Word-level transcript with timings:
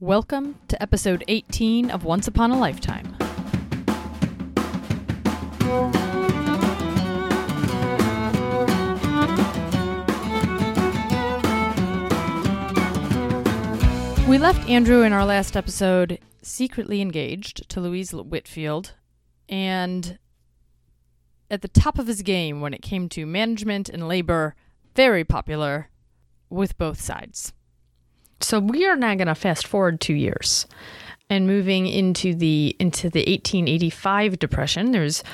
Welcome 0.00 0.58
to 0.66 0.82
episode 0.82 1.22
18 1.28 1.88
of 1.88 2.02
Once 2.02 2.26
Upon 2.26 2.50
a 2.50 2.58
Lifetime. 2.58 3.14
We 14.28 14.36
left 14.36 14.68
Andrew 14.68 15.02
in 15.02 15.12
our 15.12 15.24
last 15.24 15.56
episode 15.56 16.18
secretly 16.42 17.00
engaged 17.00 17.68
to 17.68 17.80
Louise 17.80 18.10
Whitfield 18.10 18.94
and 19.48 20.18
at 21.48 21.62
the 21.62 21.68
top 21.68 22.00
of 22.00 22.08
his 22.08 22.22
game 22.22 22.60
when 22.60 22.74
it 22.74 22.82
came 22.82 23.08
to 23.10 23.26
management 23.26 23.88
and 23.88 24.08
labor, 24.08 24.56
very 24.96 25.22
popular 25.22 25.88
with 26.50 26.76
both 26.78 27.00
sides. 27.00 27.52
So 28.44 28.60
we 28.60 28.86
are 28.86 28.96
now 28.96 29.14
going 29.14 29.28
to 29.28 29.34
fast 29.34 29.66
forward 29.66 30.00
2 30.00 30.14
years 30.14 30.66
and 31.30 31.46
moving 31.46 31.86
into 31.86 32.34
the 32.34 32.76
into 32.78 33.08
the 33.08 33.20
1885 33.20 34.38
depression. 34.38 34.92
There's 34.92 35.24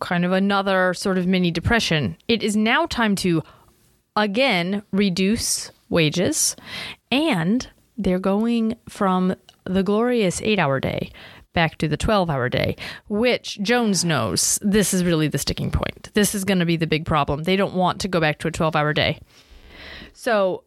kind 0.00 0.24
of 0.24 0.32
another 0.32 0.94
sort 0.94 1.18
of 1.18 1.26
mini 1.26 1.50
depression. 1.50 2.16
It 2.28 2.42
is 2.42 2.56
now 2.56 2.86
time 2.86 3.16
to 3.16 3.42
again 4.14 4.82
reduce 4.92 5.72
wages 5.88 6.54
and 7.10 7.68
they're 7.96 8.18
going 8.18 8.76
from 8.88 9.34
the 9.64 9.82
glorious 9.82 10.40
8-hour 10.40 10.80
day 10.80 11.10
back 11.52 11.78
to 11.78 11.88
the 11.88 11.96
12 11.96 12.30
hour 12.30 12.48
day, 12.48 12.76
which 13.08 13.58
Jones 13.62 14.04
knows 14.04 14.58
this 14.62 14.94
is 14.94 15.02
really 15.02 15.28
the 15.28 15.38
sticking 15.38 15.70
point. 15.70 16.10
This 16.14 16.34
is 16.34 16.44
going 16.44 16.60
to 16.60 16.66
be 16.66 16.76
the 16.76 16.86
big 16.86 17.04
problem. 17.04 17.42
They 17.42 17.56
don't 17.56 17.74
want 17.74 18.00
to 18.02 18.08
go 18.08 18.20
back 18.20 18.38
to 18.40 18.48
a 18.48 18.52
12 18.52 18.76
hour 18.76 18.92
day. 18.92 19.18
So 20.12 20.64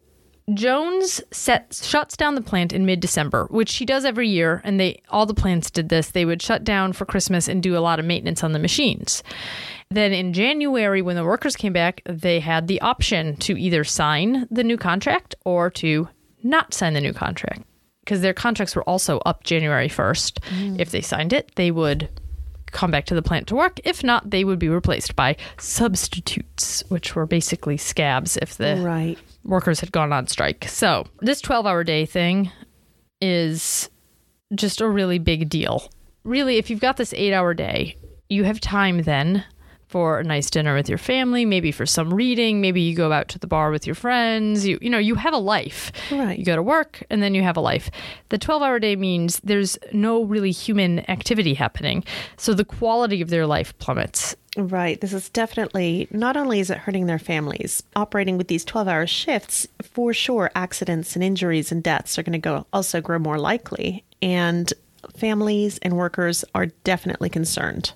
Jones 0.52 1.22
sets 1.30 1.86
shuts 1.86 2.16
down 2.16 2.34
the 2.34 2.42
plant 2.42 2.72
in 2.72 2.84
mid-December, 2.84 3.46
which 3.50 3.70
she 3.70 3.86
does 3.86 4.04
every 4.04 4.28
year, 4.28 4.60
and 4.62 4.78
they 4.78 5.00
all 5.08 5.24
the 5.24 5.32
plants 5.32 5.70
did 5.70 5.88
this. 5.88 6.10
They 6.10 6.26
would 6.26 6.42
shut 6.42 6.64
down 6.64 6.92
for 6.92 7.06
Christmas 7.06 7.48
and 7.48 7.62
do 7.62 7.76
a 7.76 7.80
lot 7.80 7.98
of 7.98 8.04
maintenance 8.04 8.44
on 8.44 8.52
the 8.52 8.58
machines. 8.58 9.22
Then 9.90 10.12
in 10.12 10.32
January, 10.32 11.00
when 11.00 11.16
the 11.16 11.24
workers 11.24 11.56
came 11.56 11.72
back, 11.72 12.02
they 12.04 12.40
had 12.40 12.66
the 12.66 12.80
option 12.80 13.36
to 13.36 13.58
either 13.58 13.84
sign 13.84 14.46
the 14.50 14.64
new 14.64 14.76
contract 14.76 15.34
or 15.44 15.70
to 15.70 16.08
not 16.42 16.74
sign 16.74 16.92
the 16.92 17.00
new 17.00 17.14
contract 17.14 17.62
because 18.00 18.20
their 18.20 18.34
contracts 18.34 18.76
were 18.76 18.88
also 18.88 19.18
up 19.20 19.44
January 19.44 19.88
1st. 19.88 20.40
Mm. 20.40 20.80
If 20.80 20.90
they 20.90 21.00
signed 21.00 21.32
it, 21.32 21.52
they 21.54 21.70
would 21.70 22.10
come 22.70 22.90
back 22.90 23.06
to 23.06 23.14
the 23.14 23.22
plant 23.22 23.46
to 23.46 23.54
work. 23.54 23.80
If 23.84 24.04
not, 24.04 24.30
they 24.30 24.44
would 24.44 24.58
be 24.58 24.68
replaced 24.68 25.16
by 25.16 25.36
substitutes, 25.58 26.84
which 26.88 27.14
were 27.14 27.24
basically 27.24 27.78
scabs 27.78 28.36
if 28.36 28.56
the 28.56 28.82
right. 28.84 29.18
Workers 29.44 29.80
had 29.80 29.92
gone 29.92 30.12
on 30.12 30.26
strike. 30.26 30.66
So, 30.68 31.06
this 31.20 31.40
12 31.40 31.66
hour 31.66 31.84
day 31.84 32.06
thing 32.06 32.50
is 33.20 33.88
just 34.54 34.80
a 34.80 34.88
really 34.88 35.18
big 35.18 35.48
deal. 35.48 35.90
Really, 36.24 36.56
if 36.56 36.70
you've 36.70 36.80
got 36.80 36.96
this 36.96 37.12
eight 37.14 37.32
hour 37.32 37.54
day, 37.54 37.96
you 38.28 38.44
have 38.44 38.60
time 38.60 39.02
then 39.02 39.44
for 39.94 40.18
a 40.18 40.24
nice 40.24 40.50
dinner 40.50 40.74
with 40.74 40.88
your 40.88 40.98
family, 40.98 41.44
maybe 41.44 41.70
for 41.70 41.86
some 41.86 42.12
reading, 42.12 42.60
maybe 42.60 42.80
you 42.80 42.96
go 42.96 43.12
out 43.12 43.28
to 43.28 43.38
the 43.38 43.46
bar 43.46 43.70
with 43.70 43.86
your 43.86 43.94
friends. 43.94 44.66
You 44.66 44.76
you 44.82 44.90
know, 44.90 44.98
you 44.98 45.14
have 45.14 45.32
a 45.32 45.38
life. 45.38 45.92
Right. 46.10 46.36
You 46.36 46.44
go 46.44 46.56
to 46.56 46.62
work 46.64 47.04
and 47.10 47.22
then 47.22 47.32
you 47.32 47.42
have 47.42 47.56
a 47.56 47.60
life. 47.60 47.90
The 48.30 48.38
12-hour 48.38 48.80
day 48.80 48.96
means 48.96 49.40
there's 49.44 49.78
no 49.92 50.24
really 50.24 50.50
human 50.50 51.08
activity 51.08 51.54
happening. 51.54 52.02
So 52.36 52.54
the 52.54 52.64
quality 52.64 53.20
of 53.20 53.30
their 53.30 53.46
life 53.46 53.76
plummets. 53.78 54.34
Right. 54.56 55.00
This 55.00 55.12
is 55.12 55.28
definitely 55.30 56.06
not 56.10 56.36
only 56.36 56.60
is 56.60 56.70
it 56.70 56.78
hurting 56.78 57.06
their 57.06 57.18
families, 57.18 57.82
operating 57.96 58.38
with 58.38 58.48
these 58.48 58.64
12 58.64 58.86
hour 58.86 59.06
shifts, 59.06 59.66
for 59.82 60.14
sure, 60.14 60.50
accidents 60.54 61.16
and 61.16 61.24
injuries 61.24 61.72
and 61.72 61.82
deaths 61.82 62.18
are 62.18 62.22
going 62.22 62.34
to 62.34 62.38
go 62.38 62.66
also 62.72 63.00
grow 63.00 63.18
more 63.18 63.38
likely. 63.38 64.04
And 64.22 64.72
families 65.16 65.78
and 65.78 65.96
workers 65.96 66.44
are 66.54 66.66
definitely 66.66 67.30
concerned. 67.30 67.92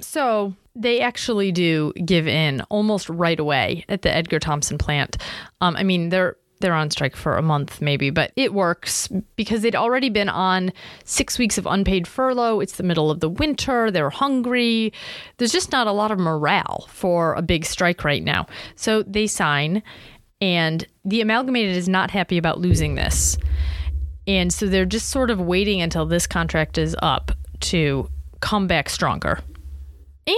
So 0.00 0.54
they 0.76 1.00
actually 1.00 1.50
do 1.50 1.92
give 2.04 2.28
in 2.28 2.60
almost 2.62 3.08
right 3.08 3.38
away 3.38 3.84
at 3.88 4.02
the 4.02 4.12
Edgar 4.12 4.38
Thomson 4.38 4.78
plant. 4.78 5.16
Um, 5.60 5.76
I 5.76 5.82
mean, 5.82 6.10
they're 6.10 6.36
they're 6.60 6.74
on 6.74 6.90
strike 6.90 7.16
for 7.16 7.36
a 7.36 7.42
month 7.42 7.80
maybe, 7.80 8.10
but 8.10 8.32
it 8.36 8.54
works 8.54 9.08
because 9.36 9.62
they'd 9.62 9.76
already 9.76 10.08
been 10.08 10.28
on 10.28 10.72
six 11.04 11.38
weeks 11.38 11.58
of 11.58 11.66
unpaid 11.66 12.06
furlough. 12.06 12.60
It's 12.60 12.76
the 12.76 12.82
middle 12.82 13.10
of 13.10 13.20
the 13.20 13.28
winter. 13.28 13.90
They're 13.90 14.10
hungry. 14.10 14.92
There's 15.36 15.52
just 15.52 15.72
not 15.72 15.86
a 15.86 15.92
lot 15.92 16.10
of 16.10 16.18
morale 16.18 16.86
for 16.88 17.34
a 17.34 17.42
big 17.42 17.64
strike 17.64 18.04
right 18.04 18.22
now. 18.22 18.46
So 18.76 19.02
they 19.02 19.26
sign, 19.26 19.82
and 20.40 20.86
the 21.04 21.20
amalgamated 21.20 21.76
is 21.76 21.88
not 21.88 22.10
happy 22.10 22.38
about 22.38 22.60
losing 22.60 22.94
this. 22.94 23.36
And 24.26 24.52
so 24.52 24.66
they're 24.66 24.86
just 24.86 25.10
sort 25.10 25.30
of 25.30 25.40
waiting 25.40 25.82
until 25.82 26.06
this 26.06 26.26
contract 26.26 26.78
is 26.78 26.96
up 27.02 27.32
to 27.60 28.08
come 28.40 28.66
back 28.66 28.88
stronger. 28.88 29.40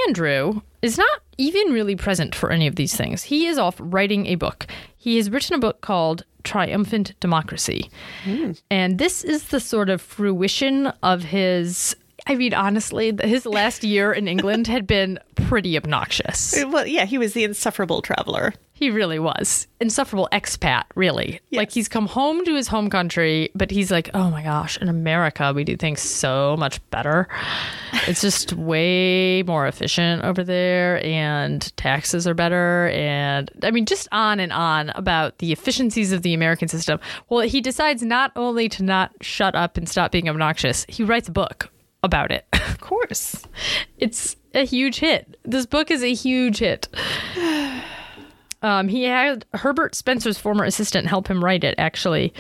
Andrew 0.09 0.61
is 0.87 0.97
not 0.97 1.21
even 1.37 1.73
really 1.73 1.97
present 1.97 2.35
for 2.35 2.51
any 2.51 2.67
of 2.67 2.77
these 2.77 2.97
things. 2.97 3.25
He 3.25 3.47
is 3.47 3.59
off 3.59 3.77
writing 3.79 4.27
a 4.27 4.37
book. 4.37 4.67
He 4.97 5.17
has 5.17 5.29
written 5.29 5.57
a 5.57 5.59
book 5.59 5.83
called 5.83 6.25
Triumphant 6.45 7.13
Democracy. 7.21 7.91
Mm. 8.25 8.61
And 8.71 8.99
this 8.99 9.25
is 9.25 9.49
the 9.49 9.61
sort 9.61 9.91
of 9.91 10.01
fruition 10.01 10.87
of 11.03 11.25
his. 11.25 11.97
I 12.29 12.35
mean, 12.35 12.55
honestly, 12.55 13.17
his 13.23 13.47
last 13.47 13.85
year 13.85 14.13
in 14.13 14.27
England 14.27 14.67
had 14.67 14.87
been 14.87 15.19
pretty 15.37 15.77
obnoxious. 15.77 16.55
Well, 16.67 16.87
yeah, 16.87 17.05
he 17.05 17.17
was 17.17 17.33
the 17.33 17.45
insufferable 17.45 18.03
traveler. 18.03 18.53
He 18.73 18.91
really 18.91 19.19
was. 19.19 19.69
Insufferable 19.81 20.29
expat, 20.33 20.83
really. 20.95 21.41
Yes. 21.49 21.59
Like 21.59 21.71
he's 21.71 21.89
come 21.89 22.07
home 22.07 22.45
to 22.45 22.55
his 22.55 22.67
home 22.67 22.91
country, 22.91 23.51
but 23.55 23.71
he's 23.71 23.91
like, 23.91 24.11
oh 24.13 24.31
my 24.31 24.43
gosh, 24.43 24.77
in 24.79 24.89
America, 24.89 25.53
we 25.55 25.63
do 25.65 25.77
things 25.77 26.01
so 26.01 26.57
much 26.59 26.81
better. 26.91 27.29
it's 28.09 28.21
just 28.21 28.53
way 28.55 29.45
more 29.45 29.67
efficient 29.67 30.25
over 30.25 30.43
there, 30.43 31.03
and 31.05 31.75
taxes 31.77 32.27
are 32.27 32.35
better. 32.35 32.89
And 32.89 33.51
I 33.63 33.71
mean, 33.71 33.87
just 33.87 34.09
on 34.13 34.41
and 34.41 34.53
on 34.53 34.91
about 34.91 35.39
the 35.39 35.53
efficiencies 35.53 36.13
of 36.13 36.23
the 36.23 36.35
American 36.35 36.69
system. 36.69 36.99
Well, 37.29 37.41
he 37.41 37.61
decides 37.61 38.03
not 38.03 38.33
only 38.35 38.69
to 38.71 38.83
not 38.83 39.13
shut 39.23 39.55
up 39.55 39.77
and 39.77 39.89
stop 39.89 40.11
being 40.11 40.29
obnoxious, 40.29 40.85
he 40.89 41.05
writes 41.05 41.29
a 41.29 41.33
book 41.33 41.71
about 42.07 42.31
it. 42.33 42.47
Of 42.77 42.81
course. 42.81 43.43
it's 43.99 44.37
a 44.55 44.65
huge 44.65 44.99
hit. 44.99 45.39
This 45.45 45.67
book 45.67 45.91
is 45.91 46.03
a 46.05 46.15
huge 46.15 46.59
hit. 46.59 46.89
Um, 48.63 48.89
he 48.89 49.05
had 49.05 49.45
Herbert 49.53 49.95
Spencer's 49.95 50.39
former 50.39 50.65
assistant 50.65 51.07
help 51.07 51.29
him 51.29 51.45
write 51.45 51.63
it, 51.63 51.75
actually. 51.79 52.33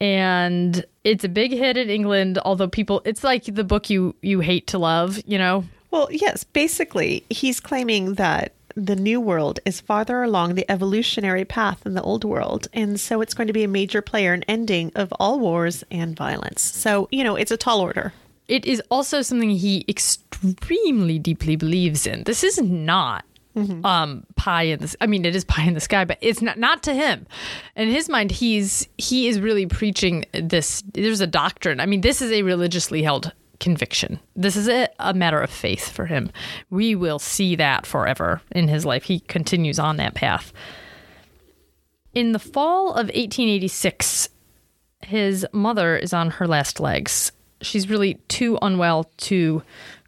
And 0.00 0.84
it's 1.04 1.24
a 1.24 1.28
big 1.28 1.52
hit 1.52 1.76
in 1.76 1.88
England, 1.88 2.38
although 2.44 2.68
people, 2.68 3.00
it's 3.04 3.24
like 3.24 3.44
the 3.44 3.64
book 3.64 3.88
you, 3.88 4.14
you 4.20 4.40
hate 4.40 4.66
to 4.68 4.78
love, 4.78 5.20
you 5.24 5.38
know? 5.38 5.64
Well, 5.90 6.08
yes, 6.10 6.44
basically, 6.44 7.24
he's 7.30 7.60
claiming 7.60 8.14
that 8.14 8.52
the 8.74 8.94
new 8.94 9.20
world 9.20 9.58
is 9.64 9.80
farther 9.80 10.22
along 10.22 10.54
the 10.54 10.70
evolutionary 10.70 11.44
path 11.44 11.80
than 11.80 11.94
the 11.94 12.02
old 12.02 12.24
world. 12.24 12.68
And 12.72 13.00
so 13.00 13.20
it's 13.20 13.34
going 13.34 13.48
to 13.48 13.52
be 13.52 13.64
a 13.64 13.68
major 13.68 14.02
player 14.02 14.32
in 14.32 14.44
ending 14.44 14.92
of 14.94 15.12
all 15.18 15.40
wars 15.40 15.82
and 15.90 16.16
violence. 16.16 16.62
So, 16.62 17.08
you 17.10 17.24
know, 17.24 17.34
it's 17.34 17.50
a 17.50 17.56
tall 17.56 17.80
order. 17.80 18.12
It 18.48 18.64
is 18.64 18.82
also 18.90 19.22
something 19.22 19.50
he 19.50 19.84
extremely 19.88 21.18
deeply 21.18 21.56
believes 21.56 22.06
in. 22.06 22.24
This 22.24 22.42
is 22.44 22.60
not 22.60 23.24
Mm-hmm. 23.56 23.84
um 23.84 24.24
pie 24.36 24.64
in 24.64 24.78
the 24.78 24.94
I 25.00 25.06
mean 25.08 25.24
it 25.24 25.34
is 25.34 25.44
pie 25.44 25.64
in 25.64 25.74
the 25.74 25.80
sky 25.80 26.04
but 26.04 26.18
it's 26.20 26.40
not 26.40 26.58
not 26.58 26.82
to 26.84 26.94
him. 26.94 27.26
In 27.74 27.88
his 27.88 28.08
mind 28.08 28.30
he's 28.30 28.86
he 28.98 29.26
is 29.26 29.40
really 29.40 29.66
preaching 29.66 30.26
this 30.32 30.84
there's 30.92 31.20
a 31.20 31.26
doctrine. 31.26 31.80
I 31.80 31.86
mean 31.86 32.02
this 32.02 32.22
is 32.22 32.30
a 32.30 32.42
religiously 32.42 33.02
held 33.02 33.32
conviction. 33.58 34.20
This 34.36 34.54
is 34.54 34.68
a, 34.68 34.88
a 35.00 35.12
matter 35.12 35.40
of 35.40 35.50
faith 35.50 35.90
for 35.90 36.06
him. 36.06 36.30
We 36.70 36.94
will 36.94 37.18
see 37.18 37.56
that 37.56 37.84
forever 37.84 38.40
in 38.52 38.68
his 38.68 38.84
life. 38.84 39.04
He 39.04 39.20
continues 39.20 39.80
on 39.80 39.96
that 39.96 40.14
path. 40.14 40.52
In 42.14 42.30
the 42.32 42.38
fall 42.38 42.90
of 42.90 43.06
1886 43.06 44.28
his 45.02 45.44
mother 45.52 45.96
is 45.96 46.12
on 46.12 46.30
her 46.30 46.46
last 46.46 46.78
legs 46.78 47.32
she's 47.60 47.88
really 47.88 48.14
too 48.28 48.58
unwell 48.62 49.04
to 49.18 49.62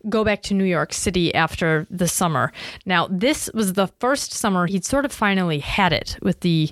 go 0.08 0.25
back 0.25 0.43
to 0.43 0.55
New 0.55 0.64
York 0.64 0.93
City 0.93 1.35
after 1.35 1.87
the 1.91 2.08
summer. 2.08 2.52
Now, 2.87 3.06
this 3.11 3.50
was 3.52 3.75
the 3.75 3.88
first 3.99 4.32
summer 4.32 4.67
he'd 4.67 4.85
sort 4.85 5.05
of 5.05 5.12
finally 5.12 5.58
had 5.58 5.93
it 5.93 6.17
with 6.23 6.41
the 6.41 6.70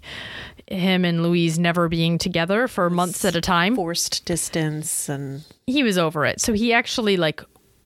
him 0.66 1.04
and 1.04 1.22
Louise 1.22 1.58
never 1.58 1.88
being 1.88 2.18
together 2.18 2.68
for 2.68 2.90
months 2.90 3.24
at 3.24 3.34
a 3.34 3.40
time. 3.40 3.76
Forced 3.76 4.24
distance 4.24 5.08
and 5.08 5.44
he 5.66 5.82
was 5.82 5.96
over 5.98 6.26
it. 6.26 6.40
So 6.40 6.52
he 6.52 6.72
actually 6.72 7.16
like 7.16 7.42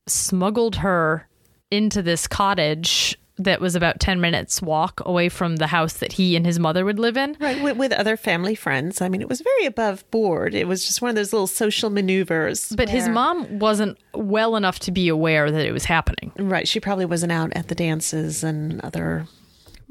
smuggled 0.06 0.76
her 0.76 1.28
into 1.70 2.02
this 2.02 2.26
cottage 2.26 3.16
that 3.38 3.60
was 3.60 3.74
about 3.74 3.98
10 4.00 4.20
minutes 4.20 4.60
walk 4.60 5.00
away 5.06 5.28
from 5.28 5.56
the 5.56 5.66
house 5.68 5.94
that 5.94 6.12
he 6.12 6.36
and 6.36 6.44
his 6.44 6.58
mother 6.58 6.84
would 6.84 6.98
live 6.98 7.16
in. 7.16 7.36
Right, 7.40 7.62
with, 7.62 7.76
with 7.76 7.92
other 7.92 8.16
family 8.16 8.54
friends. 8.54 9.00
I 9.00 9.08
mean, 9.08 9.20
it 9.20 9.28
was 9.28 9.40
very 9.40 9.66
above 9.66 10.08
board. 10.10 10.54
It 10.54 10.68
was 10.68 10.86
just 10.86 11.00
one 11.00 11.08
of 11.08 11.14
those 11.14 11.32
little 11.32 11.46
social 11.46 11.90
maneuvers. 11.90 12.68
But 12.70 12.88
where... 12.88 12.96
his 12.96 13.08
mom 13.08 13.58
wasn't 13.58 13.98
well 14.14 14.56
enough 14.56 14.78
to 14.80 14.92
be 14.92 15.08
aware 15.08 15.50
that 15.50 15.66
it 15.66 15.72
was 15.72 15.84
happening. 15.84 16.32
Right, 16.38 16.68
she 16.68 16.80
probably 16.80 17.06
wasn't 17.06 17.32
out 17.32 17.52
at 17.54 17.68
the 17.68 17.74
dances 17.74 18.44
and 18.44 18.80
other 18.82 19.26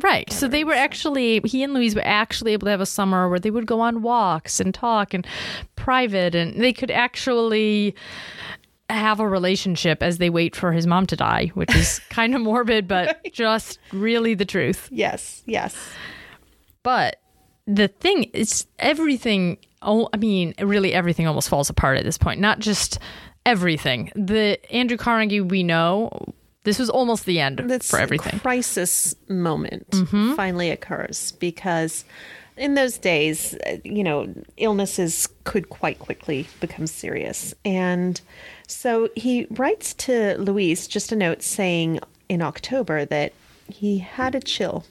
Right. 0.01 0.31
So 0.31 0.47
they 0.47 0.63
were 0.63 0.73
actually, 0.73 1.41
he 1.45 1.63
and 1.63 1.73
Louise 1.73 1.95
were 1.95 2.05
actually 2.05 2.53
able 2.53 2.65
to 2.65 2.71
have 2.71 2.81
a 2.81 2.85
summer 2.85 3.29
where 3.29 3.39
they 3.39 3.51
would 3.51 3.65
go 3.65 3.79
on 3.81 4.01
walks 4.01 4.59
and 4.59 4.73
talk 4.73 5.13
and 5.13 5.25
private, 5.75 6.33
and 6.35 6.61
they 6.61 6.73
could 6.73 6.91
actually 6.91 7.95
have 8.91 9.19
a 9.19 9.27
relationship 9.27 10.01
as 10.03 10.17
they 10.17 10.29
wait 10.29 10.55
for 10.55 10.71
his 10.71 10.85
mom 10.87 11.05
to 11.07 11.15
die, 11.15 11.47
which 11.53 11.73
is 11.75 11.99
kind 12.09 12.35
of 12.35 12.41
morbid, 12.41 12.87
but 12.87 13.19
just 13.31 13.79
really 13.91 14.33
the 14.33 14.45
truth. 14.45 14.87
Yes, 14.91 15.43
yes. 15.45 15.75
But 16.83 17.17
the 17.67 17.87
thing 17.87 18.23
is, 18.33 18.65
everything, 18.79 19.57
oh, 19.81 20.09
I 20.13 20.17
mean, 20.17 20.53
really 20.59 20.93
everything 20.93 21.27
almost 21.27 21.49
falls 21.49 21.69
apart 21.69 21.97
at 21.97 22.03
this 22.03 22.17
point. 22.17 22.39
Not 22.39 22.59
just 22.59 22.99
everything. 23.45 24.11
The 24.15 24.59
Andrew 24.73 24.97
Carnegie 24.97 25.41
we 25.41 25.63
know, 25.63 26.09
this 26.63 26.77
was 26.79 26.89
almost 26.89 27.25
the 27.25 27.39
end 27.39 27.59
This 27.65 27.89
for 27.89 27.99
everything. 27.99 28.39
crisis 28.39 29.15
moment 29.29 29.89
Mm-hmm. 29.91 30.35
finally 30.35 30.69
occurs 30.69 31.31
because 31.33 32.05
in 32.61 32.75
those 32.75 32.99
days, 32.99 33.55
uh, 33.65 33.77
you 33.83 34.03
know, 34.03 34.31
illnesses 34.57 35.27
could 35.45 35.69
quite 35.69 35.97
quickly 35.97 36.47
become 36.59 36.85
serious. 36.85 37.55
And 37.65 38.21
so 38.67 39.09
he 39.15 39.47
writes 39.49 39.95
to 39.95 40.37
Louise 40.37 40.87
just 40.87 41.11
a 41.11 41.15
note 41.15 41.41
saying 41.41 41.99
in 42.29 42.43
October 42.43 43.03
that 43.05 43.33
he 43.67 43.97
had 43.97 44.35
a 44.35 44.39
chill 44.39 44.85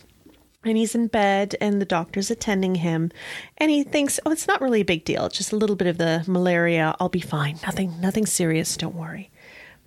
and 0.64 0.76
he's 0.76 0.96
in 0.96 1.06
bed 1.06 1.55
and 1.61 1.81
the 1.81 1.87
doctor's 1.87 2.31
attending 2.31 2.75
him 2.75 3.11
and 3.56 3.70
he 3.70 3.82
thinks 3.82 4.20
oh 4.26 4.31
it's 4.31 4.49
not 4.49 4.61
really 4.61 4.81
a 4.81 4.84
big 4.84 5.05
deal. 5.05 5.28
Just 5.28 5.52
a 5.52 5.56
little 5.56 5.76
bit 5.76 5.87
of 5.87 5.96
the 5.96 6.25
malaria. 6.26 6.96
I'll 6.99 7.08
be 7.08 7.20
fine. 7.20 7.61
Nothing 7.64 8.00
nothing 8.00 8.26
serious. 8.26 8.76
Don't 8.76 8.96
worry. 8.96 9.31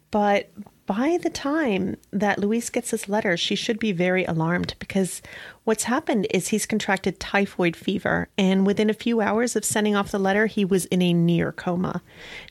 But 0.09 0.49
by 0.85 1.17
the 1.21 1.29
time 1.29 1.95
that 2.11 2.39
Louise 2.39 2.69
gets 2.69 2.91
this 2.91 3.07
letter, 3.07 3.37
she 3.37 3.55
should 3.55 3.79
be 3.79 3.91
very 3.93 4.25
alarmed 4.25 4.75
because 4.79 5.21
what's 5.63 5.83
happened 5.85 6.27
is 6.29 6.49
he's 6.49 6.65
contracted 6.65 7.19
typhoid 7.19 7.75
fever. 7.75 8.27
And 8.37 8.67
within 8.67 8.89
a 8.89 8.93
few 8.93 9.21
hours 9.21 9.55
of 9.55 9.63
sending 9.63 9.95
off 9.95 10.11
the 10.11 10.19
letter, 10.19 10.45
he 10.47 10.65
was 10.65 10.85
in 10.87 11.01
a 11.01 11.13
near 11.13 11.53
coma. 11.53 12.01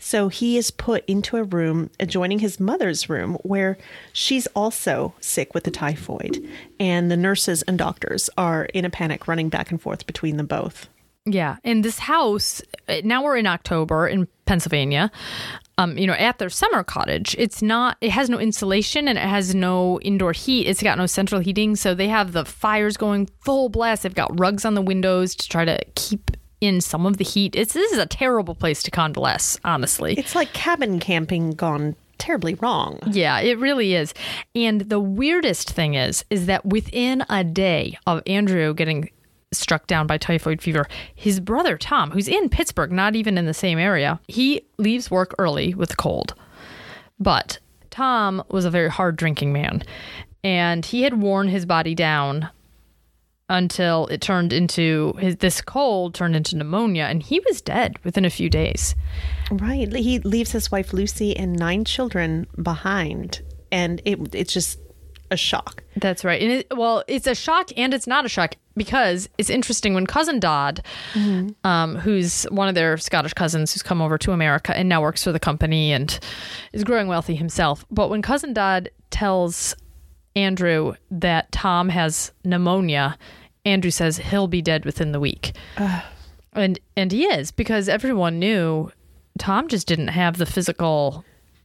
So 0.00 0.28
he 0.28 0.56
is 0.56 0.70
put 0.70 1.04
into 1.06 1.36
a 1.36 1.44
room 1.44 1.90
adjoining 2.00 2.38
his 2.38 2.58
mother's 2.58 3.08
room 3.10 3.34
where 3.42 3.76
she's 4.12 4.46
also 4.48 5.14
sick 5.20 5.52
with 5.52 5.64
the 5.64 5.70
typhoid. 5.70 6.42
And 6.80 7.10
the 7.10 7.16
nurses 7.18 7.62
and 7.62 7.76
doctors 7.78 8.30
are 8.38 8.64
in 8.66 8.86
a 8.86 8.90
panic 8.90 9.28
running 9.28 9.50
back 9.50 9.70
and 9.70 9.80
forth 9.80 10.06
between 10.06 10.38
them 10.38 10.46
both. 10.46 10.88
Yeah, 11.24 11.58
and 11.62 11.84
this 11.84 12.00
house. 12.00 12.62
uh, 12.88 12.96
Now 13.04 13.22
we're 13.22 13.36
in 13.36 13.46
October 13.46 14.08
in 14.08 14.26
Pennsylvania. 14.44 15.12
Um, 15.82 15.98
you 15.98 16.06
know, 16.06 16.12
at 16.12 16.38
their 16.38 16.50
summer 16.50 16.84
cottage, 16.84 17.34
it's 17.38 17.60
not. 17.60 17.96
It 18.00 18.10
has 18.10 18.30
no 18.30 18.38
insulation 18.38 19.08
and 19.08 19.18
it 19.18 19.22
has 19.22 19.54
no 19.54 19.98
indoor 20.00 20.32
heat. 20.32 20.66
It's 20.66 20.82
got 20.82 20.96
no 20.96 21.06
central 21.06 21.40
heating, 21.40 21.74
so 21.76 21.94
they 21.94 22.08
have 22.08 22.32
the 22.32 22.44
fires 22.44 22.96
going 22.96 23.28
full 23.40 23.68
blast. 23.68 24.04
They've 24.04 24.14
got 24.14 24.38
rugs 24.38 24.64
on 24.64 24.74
the 24.74 24.82
windows 24.82 25.34
to 25.34 25.48
try 25.48 25.64
to 25.64 25.78
keep 25.96 26.30
in 26.60 26.80
some 26.80 27.04
of 27.04 27.16
the 27.16 27.24
heat. 27.24 27.56
It's 27.56 27.72
this 27.72 27.92
is 27.92 27.98
a 27.98 28.06
terrible 28.06 28.54
place 28.54 28.82
to 28.84 28.90
convalesce, 28.90 29.58
honestly. 29.64 30.14
It's 30.16 30.36
like 30.36 30.52
cabin 30.52 31.00
camping 31.00 31.50
gone 31.50 31.96
terribly 32.18 32.54
wrong. 32.54 33.00
Yeah, 33.10 33.40
it 33.40 33.58
really 33.58 33.94
is. 33.94 34.14
And 34.54 34.82
the 34.82 35.00
weirdest 35.00 35.70
thing 35.70 35.94
is, 35.94 36.24
is 36.30 36.46
that 36.46 36.64
within 36.64 37.24
a 37.28 37.42
day 37.42 37.98
of 38.06 38.22
Andrew 38.26 38.72
getting 38.74 39.10
struck 39.52 39.86
down 39.86 40.06
by 40.06 40.18
typhoid 40.18 40.60
fever, 40.60 40.86
his 41.14 41.40
brother 41.40 41.76
Tom, 41.76 42.10
who's 42.10 42.28
in 42.28 42.48
Pittsburgh, 42.48 42.92
not 42.92 43.14
even 43.14 43.38
in 43.38 43.46
the 43.46 43.54
same 43.54 43.78
area, 43.78 44.20
he 44.28 44.62
leaves 44.78 45.10
work 45.10 45.34
early 45.38 45.74
with 45.74 45.92
a 45.92 45.96
cold. 45.96 46.34
But 47.18 47.58
Tom 47.90 48.42
was 48.48 48.64
a 48.64 48.70
very 48.70 48.90
hard 48.90 49.16
drinking 49.16 49.52
man, 49.52 49.82
and 50.42 50.84
he 50.84 51.02
had 51.02 51.20
worn 51.20 51.48
his 51.48 51.66
body 51.66 51.94
down 51.94 52.48
until 53.48 54.06
it 54.06 54.20
turned 54.20 54.52
into 54.52 55.12
his 55.18 55.36
this 55.36 55.60
cold 55.60 56.14
turned 56.14 56.34
into 56.34 56.56
pneumonia 56.56 57.04
and 57.04 57.22
he 57.22 57.38
was 57.40 57.60
dead 57.60 57.98
within 58.02 58.24
a 58.24 58.30
few 58.30 58.48
days. 58.48 58.94
Right. 59.50 59.92
He 59.92 60.20
leaves 60.20 60.52
his 60.52 60.70
wife 60.70 60.94
Lucy 60.94 61.36
and 61.36 61.52
nine 61.52 61.84
children 61.84 62.46
behind, 62.60 63.42
and 63.70 64.00
it, 64.06 64.34
it's 64.34 64.54
just 64.54 64.78
a 65.32 65.36
shock. 65.36 65.82
That's 65.96 66.24
right. 66.24 66.40
And 66.40 66.52
it, 66.52 66.76
well, 66.76 67.02
it's 67.08 67.26
a 67.26 67.34
shock 67.34 67.70
and 67.76 67.92
it's 67.92 68.06
not 68.06 68.24
a 68.24 68.28
shock 68.28 68.54
because 68.76 69.28
it's 69.38 69.50
interesting 69.50 69.94
when 69.94 70.06
cousin 70.06 70.38
Dod, 70.40 70.82
um, 71.64 71.96
who's 71.96 72.44
one 72.44 72.68
of 72.68 72.74
their 72.74 72.96
Scottish 72.96 73.34
cousins 73.34 73.72
who's 73.72 73.82
come 73.82 74.00
over 74.00 74.18
to 74.18 74.32
America 74.32 74.76
and 74.76 74.88
now 74.88 75.02
works 75.02 75.24
for 75.24 75.32
the 75.32 75.40
company 75.40 75.92
and 75.92 76.18
is 76.72 76.84
growing 76.84 77.08
wealthy 77.08 77.34
himself. 77.34 77.84
But 77.90 78.10
when 78.10 78.22
cousin 78.22 78.52
Dod 78.52 78.90
tells 79.10 79.74
Andrew 80.36 80.94
that 81.10 81.50
Tom 81.52 81.88
has 81.88 82.32
pneumonia, 82.44 83.18
Andrew 83.64 83.90
says 83.90 84.18
he'll 84.18 84.48
be 84.48 84.62
dead 84.62 84.84
within 84.84 85.12
the 85.12 85.20
week. 85.20 85.56
And 86.54 86.78
and 86.98 87.10
he 87.10 87.24
is 87.24 87.50
because 87.50 87.88
everyone 87.88 88.38
knew 88.38 88.92
Tom 89.38 89.68
just 89.68 89.86
didn't 89.86 90.08
have 90.08 90.36
the 90.36 90.44
physical 90.44 91.24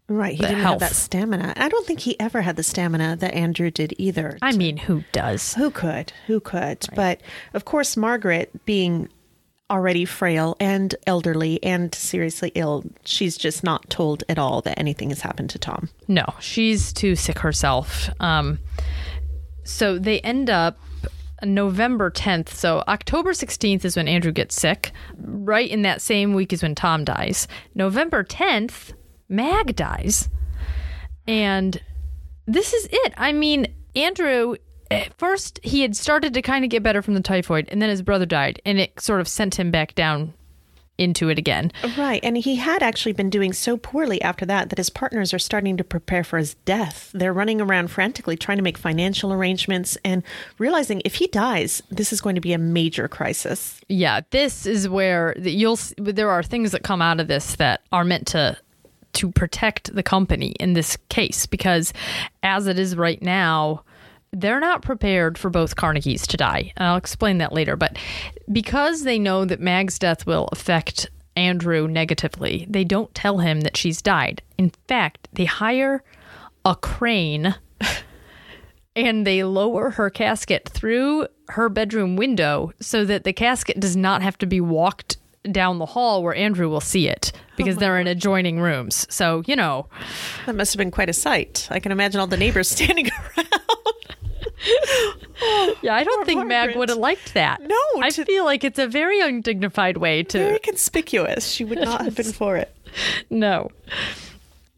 Right. 0.09 0.36
He 0.36 0.42
didn't 0.42 0.59
health. 0.59 0.81
have 0.81 0.92
that 0.92 0.95
stamina. 0.95 1.54
I 1.57 1.68
don't 1.68 1.86
think 1.86 2.00
he 2.00 2.18
ever 2.19 2.42
had 2.42 2.56
the 2.56 2.63
stamina 2.63 3.18
that 3.18 3.33
Andrew 3.33 3.69
did 3.69 3.94
either. 3.98 4.38
I 4.42 4.54
mean, 4.54 4.77
who 4.77 5.04
does? 5.12 5.54
Who 5.56 5.69
could? 5.69 6.13
Who 6.27 6.39
could? 6.39 6.86
But 6.95 7.21
of 7.54 7.65
course, 7.65 7.98
Margaret, 7.98 8.65
being 8.65 9.09
already 9.69 10.06
frail 10.06 10.56
and 10.62 10.95
elderly 11.06 11.62
and 11.62 11.94
seriously 11.94 12.54
ill, 12.56 12.86
she's 13.04 13.36
just 13.38 13.65
not 13.65 13.89
told 13.89 14.24
at 14.30 14.39
all 14.39 14.62
that 14.62 14.80
anything 14.80 15.09
has 15.09 15.19
happened 15.19 15.50
to 15.50 15.59
Tom. 15.59 15.89
No, 16.07 16.25
she's 16.39 16.94
too 16.94 17.18
sick 17.18 17.39
herself. 17.39 18.09
Um, 18.21 18.59
so 19.65 20.00
they 20.00 20.21
end 20.21 20.50
up 20.50 20.80
November 21.44 22.09
10th. 22.09 22.50
So 22.50 22.83
October 22.88 23.31
16th 23.33 23.83
is 23.83 23.98
when 23.98 24.07
Andrew 24.07 24.31
gets 24.31 24.56
sick. 24.56 24.92
Right 25.18 25.69
in 25.69 25.81
that 25.81 26.01
same 26.01 26.33
week 26.33 26.54
is 26.54 26.63
when 26.63 26.74
Tom 26.75 27.04
dies. 27.04 27.48
November 27.75 28.24
10th, 28.24 28.94
Mag 29.29 29.75
dies. 29.75 30.29
And 31.27 31.81
this 32.45 32.74
is 32.74 32.88
it. 32.91 33.13
I 33.18 33.33
mean, 33.33 33.68
Andrew, 33.95 34.56
at 34.89 35.13
first 35.18 35.59
he 35.63 35.81
had 35.81 35.95
started 35.95 36.33
to 36.33 36.41
kind 36.41 36.63
of 36.63 36.69
get 36.69 36.83
better 36.83 37.01
from 37.01 37.13
the 37.13 37.21
typhoid, 37.21 37.68
and 37.69 37.81
then 37.81 37.89
his 37.89 38.01
brother 38.01 38.25
died, 38.25 38.62
and 38.65 38.79
it 38.79 39.00
sort 39.00 39.19
of 39.19 39.27
sent 39.27 39.59
him 39.59 39.71
back 39.71 39.95
down 39.95 40.33
into 40.97 41.29
it 41.29 41.38
again. 41.38 41.71
Right. 41.95 42.19
And 42.24 42.38
he 42.38 42.56
had 42.56 42.81
actually 42.81 43.13
been 43.13 43.29
doing 43.29 43.53
so 43.53 43.77
poorly 43.77 44.19
after 44.21 44.47
that 44.47 44.69
that 44.69 44.79
his 44.79 44.89
partners 44.89 45.31
are 45.31 45.38
starting 45.39 45.77
to 45.77 45.83
prepare 45.83 46.23
for 46.23 46.39
his 46.39 46.56
death. 46.65 47.12
They're 47.13 47.33
running 47.33 47.62
around 47.62 47.89
frantically 47.91 48.35
trying 48.35 48.57
to 48.57 48.63
make 48.63 48.80
financial 48.80 49.31
arrangements 49.31 49.95
and 50.03 50.23
realizing 50.57 51.03
if 51.06 51.15
he 51.15 51.27
dies, 51.27 51.83
this 51.91 52.12
is 52.12 52.19
going 52.19 52.33
to 52.33 52.41
be 52.41 52.53
a 52.53 52.57
major 52.57 53.07
crisis. 53.07 53.80
yeah 53.89 54.21
this 54.31 54.65
is 54.65 54.89
where 54.89 55.38
you'll 55.38 55.77
there 55.97 56.30
are 56.31 56.41
things 56.41 56.71
that 56.71 56.81
come 56.83 57.01
out 57.01 57.19
of 57.19 57.27
this 57.27 57.56
that 57.56 57.81
are 57.91 58.03
meant 58.03 58.25
to 58.27 58.57
to 59.18 59.31
protect 59.31 59.94
the 59.94 60.04
company 60.04 60.50
in 60.59 60.74
this 60.74 60.97
case 61.09 61.45
because 61.45 61.92
as 62.44 62.68
it 62.68 62.78
is 62.78 62.95
right 62.95 63.21
now 63.21 63.83
they're 64.31 64.59
not 64.59 64.81
prepared 64.81 65.38
for 65.38 65.50
both 65.50 65.76
Carnegies 65.76 66.28
to 66.28 66.38
die. 66.38 66.74
And 66.76 66.88
I'll 66.88 66.97
explain 66.97 67.38
that 67.38 67.54
later. 67.54 67.76
But 67.76 67.97
because 68.52 69.04
they 69.04 69.18
know 69.18 69.45
that 69.45 69.59
Mag's 69.59 69.97
death 69.97 70.26
will 70.26 70.50
affect 70.52 71.09
Andrew 71.36 71.88
negatively, 71.88 72.68
they 72.69 72.83
don't 72.83 73.14
tell 73.16 73.40
him 73.40 73.62
that 73.62 73.78
she's 73.78 74.02
died. 74.02 74.42
In 74.57 74.71
fact, 74.88 75.28
they 75.33 75.45
hire 75.45 76.04
a 76.66 76.76
crane 76.76 77.56
and 78.95 79.26
they 79.26 79.44
lower 79.44 79.92
her 79.92 80.09
casket 80.09 80.68
through 80.68 81.28
her 81.50 81.69
bedroom 81.69 82.16
window 82.16 82.74
so 82.81 83.06
that 83.06 83.24
the 83.24 83.33
casket 83.33 83.80
does 83.80 83.95
not 83.95 84.21
have 84.21 84.38
to 84.40 84.45
be 84.45 84.59
walked 84.59 85.18
down 85.51 85.80
the 85.80 85.85
hall 85.85 86.23
where 86.23 86.35
Andrew 86.35 86.69
will 86.69 86.81
see 86.81 87.07
it 87.07 87.31
because 87.56 87.77
they're 87.77 87.99
in 87.99 88.07
oh, 88.07 88.11
adjoining 88.11 88.59
rooms. 88.59 89.07
So, 89.09 89.44
you 89.45 89.56
know, 89.56 89.87
That 90.45 90.56
must 90.56 90.73
have 90.73 90.77
been 90.77 90.92
quite 90.92 91.09
a 91.09 91.13
sight. 91.13 91.68
I 91.71 91.80
can 91.80 91.92
imagine 91.92 92.19
all 92.19 92.27
the 92.27 92.37
neighbors 92.37 92.69
standing 92.69 93.09
around. 93.09 93.47
yeah, 95.81 95.95
I 95.95 96.04
don't 96.04 96.19
Poor 96.19 96.25
think 96.25 96.47
Mag 96.47 96.75
would 96.75 96.89
have 96.89 96.97
liked 96.97 97.33
that. 97.33 97.61
No, 97.61 97.81
I 98.01 98.09
feel 98.09 98.45
like 98.45 98.63
it's 98.63 98.80
a 98.80 98.87
very 98.87 99.19
undignified 99.21 99.97
way 99.97 100.23
to 100.23 100.37
Very 100.37 100.59
conspicuous. 100.59 101.47
She 101.47 101.63
would 101.63 101.80
not 101.80 102.01
have 102.01 102.16
been 102.16 102.31
for 102.33 102.57
it. 102.57 102.73
No. 103.30 103.69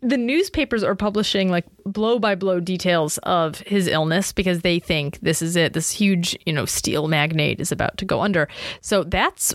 The 0.01 0.17
newspapers 0.17 0.83
are 0.83 0.95
publishing 0.95 1.49
like 1.49 1.65
blow 1.85 2.19
by 2.19 2.35
blow 2.35 2.59
details 2.59 3.17
of 3.19 3.59
his 3.59 3.87
illness 3.87 4.33
because 4.33 4.61
they 4.61 4.79
think 4.79 5.19
this 5.19 5.41
is 5.41 5.55
it. 5.55 5.73
This 5.73 5.91
huge, 5.91 6.37
you 6.45 6.51
know, 6.51 6.65
steel 6.65 7.07
magnate 7.07 7.61
is 7.61 7.71
about 7.71 7.97
to 7.97 8.05
go 8.05 8.21
under. 8.21 8.49
So 8.81 9.03
that's 9.03 9.53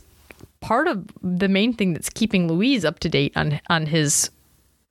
part 0.65 0.87
of 0.89 1.07
the 1.23 1.49
main 1.49 1.73
thing 1.75 1.93
that's 1.93 2.09
keeping 2.11 2.49
Louise 2.49 2.85
up 2.85 2.99
to 3.01 3.09
date 3.09 3.33
on 3.37 3.61
on 3.69 3.87
his 3.87 4.31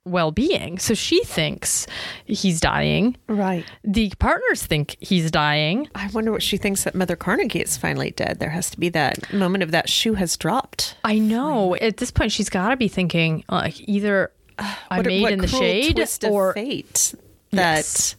well-being. 0.06 0.78
So 0.78 0.92
she 0.94 1.24
thinks 1.24 1.86
he's 2.26 2.60
dying. 2.60 3.16
Right. 3.26 3.64
The 3.82 4.12
partners 4.18 4.64
think 4.64 4.96
he's 5.00 5.30
dying. 5.30 5.88
I 5.94 6.08
wonder 6.08 6.30
what 6.30 6.42
she 6.42 6.58
thinks 6.58 6.84
that 6.84 6.94
Mother 6.94 7.16
Carnegie 7.16 7.60
is 7.62 7.76
finally 7.78 8.10
dead. 8.10 8.38
There 8.38 8.50
has 8.50 8.68
to 8.70 8.78
be 8.78 8.90
that 8.90 9.32
moment 9.32 9.62
of 9.64 9.70
that 9.70 9.88
shoe 9.88 10.14
has 10.14 10.36
dropped. 10.36 10.96
I 11.04 11.18
know. 11.18 11.74
At 11.76 11.96
this 11.96 12.10
point 12.10 12.32
she's 12.32 12.50
got 12.50 12.68
to 12.68 12.76
be 12.76 12.88
thinking 12.88 13.44
like 13.48 13.80
either 13.88 14.30
What- 14.88 15.06
made 15.06 15.22
what 15.22 15.32
in 15.32 15.38
the 15.40 15.48
shade 15.48 15.98
or 16.24 16.52
fate 16.52 17.14
that 17.52 17.76
Yes. 17.78 18.16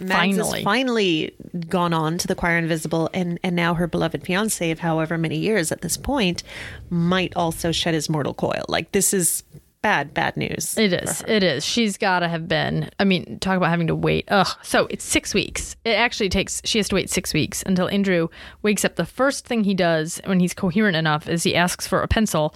Mads 0.00 0.36
Finally. 0.36 0.58
has 0.58 0.64
finally 0.64 1.34
gone 1.68 1.92
on 1.92 2.18
to 2.18 2.26
the 2.26 2.34
choir 2.34 2.58
invisible, 2.58 3.10
and 3.12 3.38
and 3.42 3.56
now 3.56 3.74
her 3.74 3.86
beloved 3.86 4.24
fiance 4.24 4.70
of 4.70 4.78
however 4.78 5.18
many 5.18 5.38
years 5.38 5.72
at 5.72 5.80
this 5.80 5.96
point 5.96 6.42
might 6.90 7.34
also 7.36 7.72
shed 7.72 7.94
his 7.94 8.08
mortal 8.08 8.34
coil. 8.34 8.64
Like 8.68 8.92
this 8.92 9.12
is 9.12 9.44
bad, 9.80 10.12
bad 10.12 10.36
news. 10.36 10.76
It 10.76 10.92
is. 10.92 11.22
It 11.26 11.42
is. 11.42 11.64
She's 11.64 11.96
got 11.96 12.20
to 12.20 12.28
have 12.28 12.48
been. 12.48 12.90
I 12.98 13.04
mean, 13.04 13.38
talk 13.38 13.56
about 13.56 13.70
having 13.70 13.86
to 13.86 13.94
wait. 13.94 14.24
Ugh. 14.28 14.48
So 14.62 14.86
it's 14.90 15.04
six 15.04 15.34
weeks. 15.34 15.76
It 15.84 15.90
actually 15.90 16.28
takes, 16.28 16.60
she 16.64 16.78
has 16.78 16.88
to 16.88 16.96
wait 16.96 17.08
six 17.10 17.32
weeks 17.32 17.62
until 17.64 17.88
Andrew 17.88 18.28
wakes 18.62 18.84
up. 18.84 18.96
The 18.96 19.06
first 19.06 19.46
thing 19.46 19.64
he 19.64 19.74
does 19.74 20.20
when 20.24 20.40
he's 20.40 20.52
coherent 20.52 20.96
enough 20.96 21.28
is 21.28 21.44
he 21.44 21.54
asks 21.54 21.86
for 21.86 22.02
a 22.02 22.08
pencil. 22.08 22.54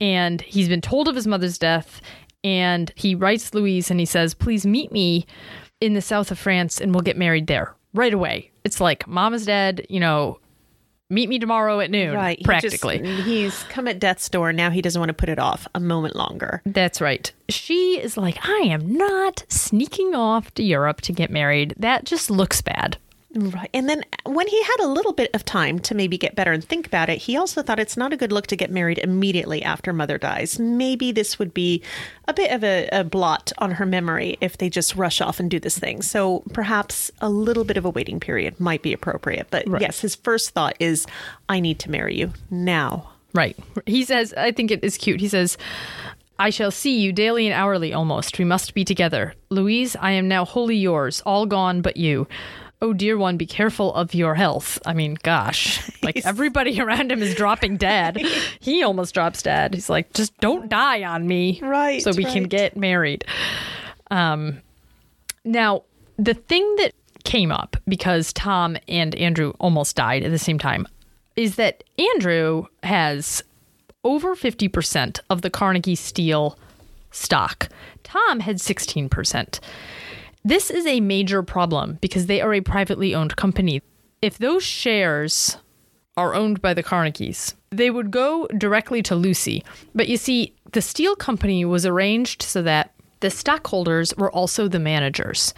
And 0.00 0.40
he's 0.42 0.68
been 0.68 0.80
told 0.80 1.08
of 1.08 1.16
his 1.16 1.26
mother's 1.26 1.58
death. 1.58 2.00
And 2.44 2.92
he 2.94 3.14
writes 3.14 3.52
Louise 3.52 3.90
and 3.90 3.98
he 3.98 4.06
says, 4.06 4.32
please 4.32 4.64
meet 4.64 4.92
me 4.92 5.26
in 5.84 5.94
the 5.94 6.02
south 6.02 6.30
of 6.30 6.38
France 6.38 6.80
and 6.80 6.94
we'll 6.94 7.02
get 7.02 7.16
married 7.16 7.46
there 7.46 7.74
right 7.92 8.12
away. 8.14 8.50
It's 8.64 8.80
like, 8.80 9.06
mom 9.06 9.34
is 9.34 9.44
dead, 9.46 9.86
you 9.88 10.00
know, 10.00 10.38
meet 11.10 11.28
me 11.28 11.38
tomorrow 11.38 11.80
at 11.80 11.90
noon, 11.90 12.14
Right, 12.14 12.38
he 12.38 12.44
just- 12.44 12.46
practically. 12.46 13.04
he's 13.22 13.62
come 13.64 13.86
at 13.86 13.98
death's 14.00 14.28
door. 14.28 14.52
Now 14.52 14.70
he 14.70 14.80
doesn't 14.82 14.98
want 14.98 15.10
to 15.10 15.14
put 15.14 15.28
it 15.28 15.38
off 15.38 15.68
a 15.74 15.80
moment 15.80 16.16
longer. 16.16 16.62
That's 16.64 17.00
right. 17.00 17.30
She 17.50 18.00
is 18.00 18.16
like, 18.16 18.38
I 18.48 18.62
am 18.64 18.96
not 18.96 19.44
sneaking 19.48 20.14
off 20.14 20.52
to 20.54 20.62
Europe 20.62 21.02
to 21.02 21.12
get 21.12 21.30
married. 21.30 21.74
That 21.78 22.04
just 22.04 22.30
looks 22.30 22.62
bad. 22.62 22.96
Right. 23.36 23.70
And 23.74 23.88
then 23.88 24.04
when 24.24 24.46
he 24.46 24.62
had 24.62 24.76
a 24.80 24.86
little 24.86 25.12
bit 25.12 25.30
of 25.34 25.44
time 25.44 25.78
to 25.80 25.94
maybe 25.94 26.16
get 26.16 26.36
better 26.36 26.52
and 26.52 26.62
think 26.62 26.86
about 26.86 27.08
it, 27.08 27.18
he 27.18 27.36
also 27.36 27.62
thought 27.62 27.80
it's 27.80 27.96
not 27.96 28.12
a 28.12 28.16
good 28.16 28.30
look 28.30 28.46
to 28.48 28.56
get 28.56 28.70
married 28.70 28.98
immediately 28.98 29.62
after 29.62 29.92
mother 29.92 30.18
dies. 30.18 30.58
Maybe 30.58 31.10
this 31.10 31.38
would 31.38 31.52
be 31.52 31.82
a 32.28 32.32
bit 32.32 32.52
of 32.52 32.62
a, 32.62 32.88
a 32.92 33.04
blot 33.04 33.52
on 33.58 33.72
her 33.72 33.86
memory 33.86 34.38
if 34.40 34.58
they 34.58 34.70
just 34.70 34.94
rush 34.94 35.20
off 35.20 35.40
and 35.40 35.50
do 35.50 35.58
this 35.58 35.78
thing. 35.78 36.00
So 36.02 36.44
perhaps 36.52 37.10
a 37.20 37.28
little 37.28 37.64
bit 37.64 37.76
of 37.76 37.84
a 37.84 37.90
waiting 37.90 38.20
period 38.20 38.60
might 38.60 38.82
be 38.82 38.92
appropriate. 38.92 39.48
But 39.50 39.66
yes, 39.80 40.00
his 40.00 40.14
first 40.14 40.50
thought 40.50 40.76
is, 40.78 41.06
I 41.48 41.60
need 41.60 41.78
to 41.80 41.90
marry 41.90 42.16
you 42.16 42.32
now. 42.50 43.10
Right. 43.32 43.58
He 43.86 44.04
says, 44.04 44.32
I 44.34 44.52
think 44.52 44.70
it 44.70 44.84
is 44.84 44.96
cute. 44.96 45.20
He 45.20 45.28
says, 45.28 45.58
I 46.38 46.50
shall 46.50 46.70
see 46.70 46.98
you 47.00 47.12
daily 47.12 47.46
and 47.46 47.54
hourly 47.54 47.92
almost. 47.92 48.38
We 48.38 48.44
must 48.44 48.74
be 48.74 48.84
together. 48.84 49.34
Louise, 49.50 49.96
I 49.96 50.12
am 50.12 50.28
now 50.28 50.44
wholly 50.44 50.76
yours, 50.76 51.20
all 51.26 51.46
gone 51.46 51.80
but 51.82 51.96
you. 51.96 52.28
Oh, 52.82 52.92
dear 52.92 53.16
one, 53.16 53.36
be 53.36 53.46
careful 53.46 53.94
of 53.94 54.14
your 54.14 54.34
health. 54.34 54.78
I 54.84 54.92
mean, 54.92 55.16
gosh, 55.22 55.80
like 56.02 56.24
everybody 56.24 56.80
around 56.82 57.10
him 57.10 57.22
is 57.22 57.34
dropping 57.34 57.76
dead. 57.76 58.18
He 58.60 58.82
almost 58.82 59.14
drops 59.14 59.42
dead. 59.42 59.74
He's 59.74 59.88
like, 59.88 60.12
just 60.12 60.36
don't 60.38 60.68
die 60.68 61.02
on 61.04 61.26
me. 61.26 61.60
Right, 61.62 62.02
So 62.02 62.12
we 62.12 62.24
can 62.24 62.44
get 62.44 62.76
married. 62.76 63.24
Um, 64.10 64.60
now, 65.44 65.84
the 66.18 66.34
thing 66.34 66.76
that 66.76 66.92
came 67.24 67.50
up 67.50 67.76
because 67.88 68.32
Tom 68.32 68.76
and 68.86 69.14
Andrew 69.14 69.52
almost 69.58 69.96
died 69.96 70.22
at 70.22 70.30
the 70.30 70.38
same 70.38 70.58
time 70.58 70.86
is 71.36 71.56
that 71.56 71.82
Andrew 71.98 72.66
has 72.82 73.42
over 74.04 74.36
50% 74.36 75.18
of 75.30 75.42
the 75.42 75.50
Carnegie 75.50 75.94
Steel 75.94 76.58
stock. 77.10 77.68
Tom 78.02 78.40
had 78.40 78.56
16%. 78.56 79.60
This 80.46 80.70
is 80.70 80.86
a 80.86 81.00
major 81.00 81.42
problem 81.42 81.96
because 82.02 82.26
they 82.26 82.42
are 82.42 82.52
a 82.52 82.60
privately 82.60 83.14
owned 83.14 83.34
company. 83.34 83.80
If 84.20 84.36
those 84.36 84.62
shares 84.62 85.56
are 86.18 86.34
owned 86.34 86.60
by 86.60 86.74
the 86.74 86.82
Carnegies, 86.82 87.54
they 87.70 87.90
would 87.90 88.10
go 88.10 88.46
directly 88.48 89.02
to 89.04 89.16
Lucy. 89.16 89.64
But 89.94 90.08
you 90.08 90.18
see, 90.18 90.54
the 90.72 90.82
steel 90.82 91.16
company 91.16 91.64
was 91.64 91.86
arranged 91.86 92.42
so 92.42 92.60
that 92.60 92.92
the 93.20 93.30
stockholders 93.30 94.14
were 94.18 94.30
also 94.30 94.68
the 94.68 94.78
managers. 94.78 95.54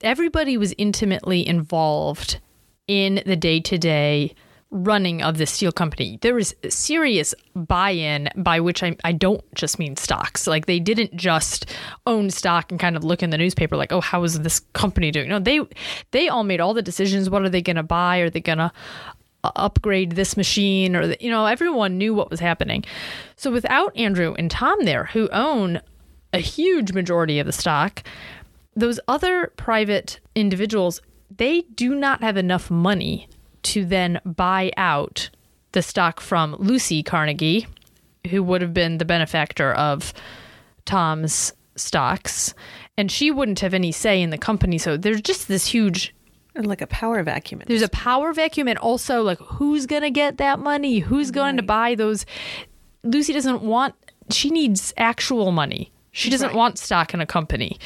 Everybody 0.00 0.56
was 0.56 0.74
intimately 0.78 1.46
involved 1.46 2.40
in 2.88 3.22
the 3.24 3.36
day 3.36 3.60
to 3.60 3.78
day 3.78 4.34
running 4.72 5.22
of 5.22 5.36
the 5.36 5.44
steel 5.44 5.70
company. 5.70 6.18
There 6.22 6.34
was 6.34 6.54
serious 6.68 7.34
buy 7.54 7.90
in, 7.90 8.30
by 8.34 8.58
which 8.58 8.82
I, 8.82 8.96
I 9.04 9.12
don't 9.12 9.44
just 9.54 9.78
mean 9.78 9.96
stocks. 9.96 10.46
Like 10.46 10.64
they 10.64 10.80
didn't 10.80 11.14
just 11.14 11.66
own 12.06 12.30
stock 12.30 12.70
and 12.70 12.80
kind 12.80 12.96
of 12.96 13.04
look 13.04 13.22
in 13.22 13.30
the 13.30 13.38
newspaper 13.38 13.76
like, 13.76 13.92
oh, 13.92 14.00
how 14.00 14.24
is 14.24 14.40
this 14.40 14.60
company 14.72 15.10
doing? 15.10 15.28
No, 15.28 15.38
they 15.38 15.60
they 16.10 16.28
all 16.28 16.42
made 16.42 16.60
all 16.60 16.72
the 16.72 16.82
decisions. 16.82 17.28
What 17.28 17.42
are 17.42 17.50
they 17.50 17.60
going 17.62 17.76
to 17.76 17.82
buy? 17.82 18.18
Are 18.18 18.30
they 18.30 18.40
going 18.40 18.58
to 18.58 18.72
uh, 19.44 19.50
upgrade 19.56 20.12
this 20.12 20.38
machine? 20.38 20.96
Or, 20.96 21.14
you 21.20 21.30
know, 21.30 21.44
everyone 21.44 21.98
knew 21.98 22.14
what 22.14 22.30
was 22.30 22.40
happening. 22.40 22.82
So 23.36 23.52
without 23.52 23.94
Andrew 23.94 24.34
and 24.38 24.50
Tom 24.50 24.84
there, 24.84 25.04
who 25.04 25.28
own 25.32 25.82
a 26.32 26.38
huge 26.38 26.92
majority 26.92 27.38
of 27.38 27.46
the 27.46 27.52
stock, 27.52 28.02
those 28.74 28.98
other 29.06 29.52
private 29.58 30.18
individuals, 30.34 31.02
they 31.36 31.60
do 31.74 31.94
not 31.94 32.22
have 32.22 32.38
enough 32.38 32.70
money 32.70 33.28
to 33.62 33.84
then 33.84 34.20
buy 34.24 34.70
out 34.76 35.30
the 35.72 35.82
stock 35.82 36.20
from 36.20 36.56
Lucy 36.58 37.02
Carnegie, 37.02 37.66
who 38.30 38.42
would 38.42 38.62
have 38.62 38.74
been 38.74 38.98
the 38.98 39.04
benefactor 39.04 39.72
of 39.72 40.12
Tom's 40.84 41.52
stocks. 41.76 42.54
And 42.96 43.10
she 43.10 43.30
wouldn't 43.30 43.60
have 43.60 43.74
any 43.74 43.92
say 43.92 44.20
in 44.20 44.30
the 44.30 44.38
company. 44.38 44.78
So 44.78 44.96
there's 44.96 45.22
just 45.22 45.48
this 45.48 45.66
huge 45.66 46.14
and 46.54 46.66
Like 46.66 46.82
a 46.82 46.86
power 46.86 47.22
vacuum. 47.22 47.62
there's 47.66 47.82
a 47.82 47.88
power 47.88 48.32
vacuum 48.32 48.68
and 48.68 48.78
also 48.78 49.22
like 49.22 49.38
who's 49.38 49.86
gonna 49.86 50.10
get 50.10 50.36
that 50.36 50.58
money 50.58 50.98
who's 50.98 51.30
going 51.30 51.56
to 51.56 51.62
buy 51.62 51.94
those 51.94 52.26
lucy 53.02 53.32
doesn't 53.32 53.62
want 53.62 53.94
she 54.30 54.50
needs 54.50 54.92
actual 54.98 55.50
money 55.50 55.90
she 56.12 56.30
doesn't 56.30 56.48
Right. 56.48 56.56
want 56.56 56.78
stock 56.78 57.12
in 57.14 57.20
a 57.20 57.26
company. 57.26 57.78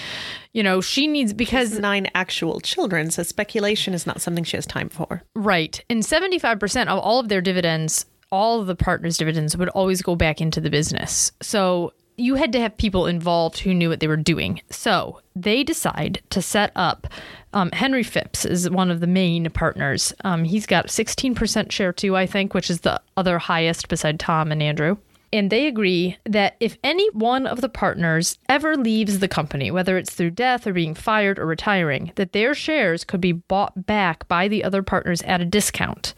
You 0.53 0.63
know 0.63 0.81
she 0.81 1.07
needs 1.07 1.33
because 1.33 1.79
nine 1.79 2.09
actual 2.15 2.61
children, 2.61 3.11
so 3.11 3.23
speculation 3.23 3.95
is 3.95 4.07
not 4.07 4.21
something 4.21 4.45
she 4.45 4.57
has 4.57 4.67
time 4.67 4.89
for. 4.89 5.23
right. 5.35 5.83
And 5.89 6.03
75% 6.03 6.89
of 6.89 6.99
all 6.99 7.21
of 7.21 7.29
their 7.29 7.41
dividends 7.41 8.07
all 8.33 8.61
of 8.61 8.67
the 8.67 8.75
partners 8.75 9.17
dividends 9.19 9.57
would 9.57 9.69
always 9.69 10.03
go 10.03 10.17
back 10.17 10.41
into 10.41 10.61
the 10.61 10.69
business. 10.71 11.31
So 11.41 11.93
you 12.17 12.35
had 12.35 12.51
to 12.53 12.61
have 12.61 12.77
people 12.77 13.07
involved 13.07 13.59
who 13.61 13.73
knew 13.73 13.89
what 13.89 14.01
they 14.01 14.09
were 14.09 14.17
doing. 14.17 14.61
So 14.71 15.21
they 15.37 15.63
decide 15.63 16.21
to 16.31 16.43
set 16.43 16.73
up 16.75 17.07
um, 17.53 17.71
henry 17.71 18.03
phipps 18.03 18.45
is 18.45 18.69
one 18.69 18.91
of 18.91 18.99
the 19.01 19.07
main 19.07 19.49
partners. 19.51 20.13
Um, 20.25 20.43
he's 20.45 20.67
got 20.67 20.89
16% 20.89 21.71
share 21.71 21.93
too 21.93 22.17
i 22.17 22.27
think 22.27 22.53
which 22.53 22.69
is 22.71 22.81
the 22.81 23.01
other 23.17 23.39
highest 23.39 23.89
beside 23.89 24.19
tom 24.19 24.51
and 24.51 24.63
andrew 24.63 24.97
and 25.37 25.51
they 25.51 25.67
agree 25.67 26.17
that 26.25 26.57
if 26.61 26.79
any 26.83 27.09
one 27.11 27.47
of 27.47 27.61
the 27.61 27.69
partners 27.69 28.39
ever 28.49 28.77
leaves 28.77 29.19
the 29.19 29.29
company, 29.29 29.71
whether 29.71 29.97
it's 29.99 30.15
through 30.15 30.31
death 30.31 30.67
or 30.67 30.73
being 30.73 30.95
fired 30.95 31.39
or 31.39 31.47
retiring, 31.47 32.13
that 32.17 32.33
their 32.33 32.55
shares 32.55 33.05
could 33.05 33.21
be 33.21 33.33
bought 33.33 33.87
back 33.87 34.27
by 34.29 34.49
the 34.49 34.65
other 34.65 34.83
partners 34.83 35.23
at 35.23 35.41
a 35.41 35.45
discount. 35.45 36.15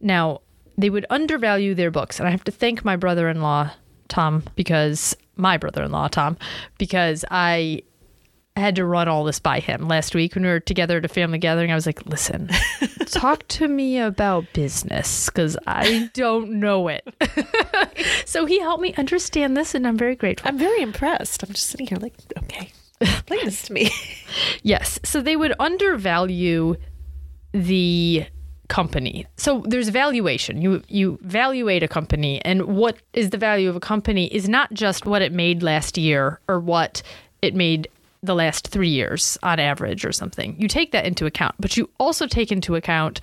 Now, 0.00 0.40
they 0.76 0.90
would 0.90 1.06
undervalue 1.10 1.74
their 1.74 1.90
books, 1.90 2.18
and 2.18 2.28
I 2.28 2.30
have 2.30 2.44
to 2.44 2.52
thank 2.52 2.84
my 2.84 2.96
brother 2.96 3.28
in 3.28 3.40
law, 3.40 3.70
Tom, 4.08 4.42
because 4.56 5.16
my 5.36 5.56
brother 5.56 5.82
in 5.82 5.92
law, 5.92 6.08
Tom, 6.08 6.36
because 6.78 7.24
I 7.30 7.82
had 8.60 8.76
to 8.76 8.84
run 8.84 9.08
all 9.08 9.24
this 9.24 9.40
by 9.40 9.58
him 9.58 9.88
last 9.88 10.14
week 10.14 10.34
when 10.34 10.44
we 10.44 10.50
were 10.50 10.60
together 10.60 10.98
at 10.98 11.04
a 11.04 11.08
family 11.08 11.38
gathering. 11.38 11.72
I 11.72 11.74
was 11.74 11.86
like, 11.86 12.06
listen, 12.06 12.50
talk 13.06 13.46
to 13.48 13.66
me 13.66 13.98
about 13.98 14.44
business 14.52 15.28
because 15.28 15.56
I 15.66 16.10
don't 16.14 16.60
know 16.60 16.88
it. 16.88 17.04
so 18.26 18.46
he 18.46 18.60
helped 18.60 18.82
me 18.82 18.94
understand 18.94 19.56
this, 19.56 19.74
and 19.74 19.86
I'm 19.86 19.98
very 19.98 20.14
grateful. 20.14 20.48
I'm 20.48 20.58
very 20.58 20.82
impressed. 20.82 21.42
I'm 21.42 21.52
just 21.52 21.66
sitting 21.66 21.88
here 21.88 21.98
like, 21.98 22.14
okay, 22.38 22.70
explain 23.00 23.44
this 23.44 23.62
to 23.62 23.72
me. 23.72 23.90
Yes. 24.62 24.98
So 25.04 25.20
they 25.20 25.36
would 25.36 25.54
undervalue 25.60 26.74
the 27.52 28.26
company. 28.68 29.26
So 29.36 29.62
there's 29.66 29.90
valuation. 29.90 30.60
You 30.60 30.82
you 30.88 31.18
valuate 31.22 31.82
a 31.82 31.88
company 31.88 32.40
and 32.44 32.64
what 32.64 32.96
is 33.12 33.30
the 33.30 33.36
value 33.36 33.68
of 33.68 33.76
a 33.76 33.80
company 33.80 34.26
is 34.34 34.48
not 34.48 34.72
just 34.72 35.06
what 35.06 35.22
it 35.22 35.32
made 35.32 35.62
last 35.62 35.98
year 35.98 36.40
or 36.48 36.58
what 36.58 37.02
it 37.42 37.54
made 37.54 37.88
the 38.26 38.34
last 38.34 38.68
3 38.68 38.88
years 38.88 39.38
on 39.42 39.58
average 39.60 40.04
or 40.04 40.12
something. 40.12 40.56
You 40.58 40.68
take 40.68 40.92
that 40.92 41.04
into 41.06 41.26
account, 41.26 41.54
but 41.58 41.76
you 41.76 41.90
also 41.98 42.26
take 42.26 42.50
into 42.52 42.74
account 42.76 43.20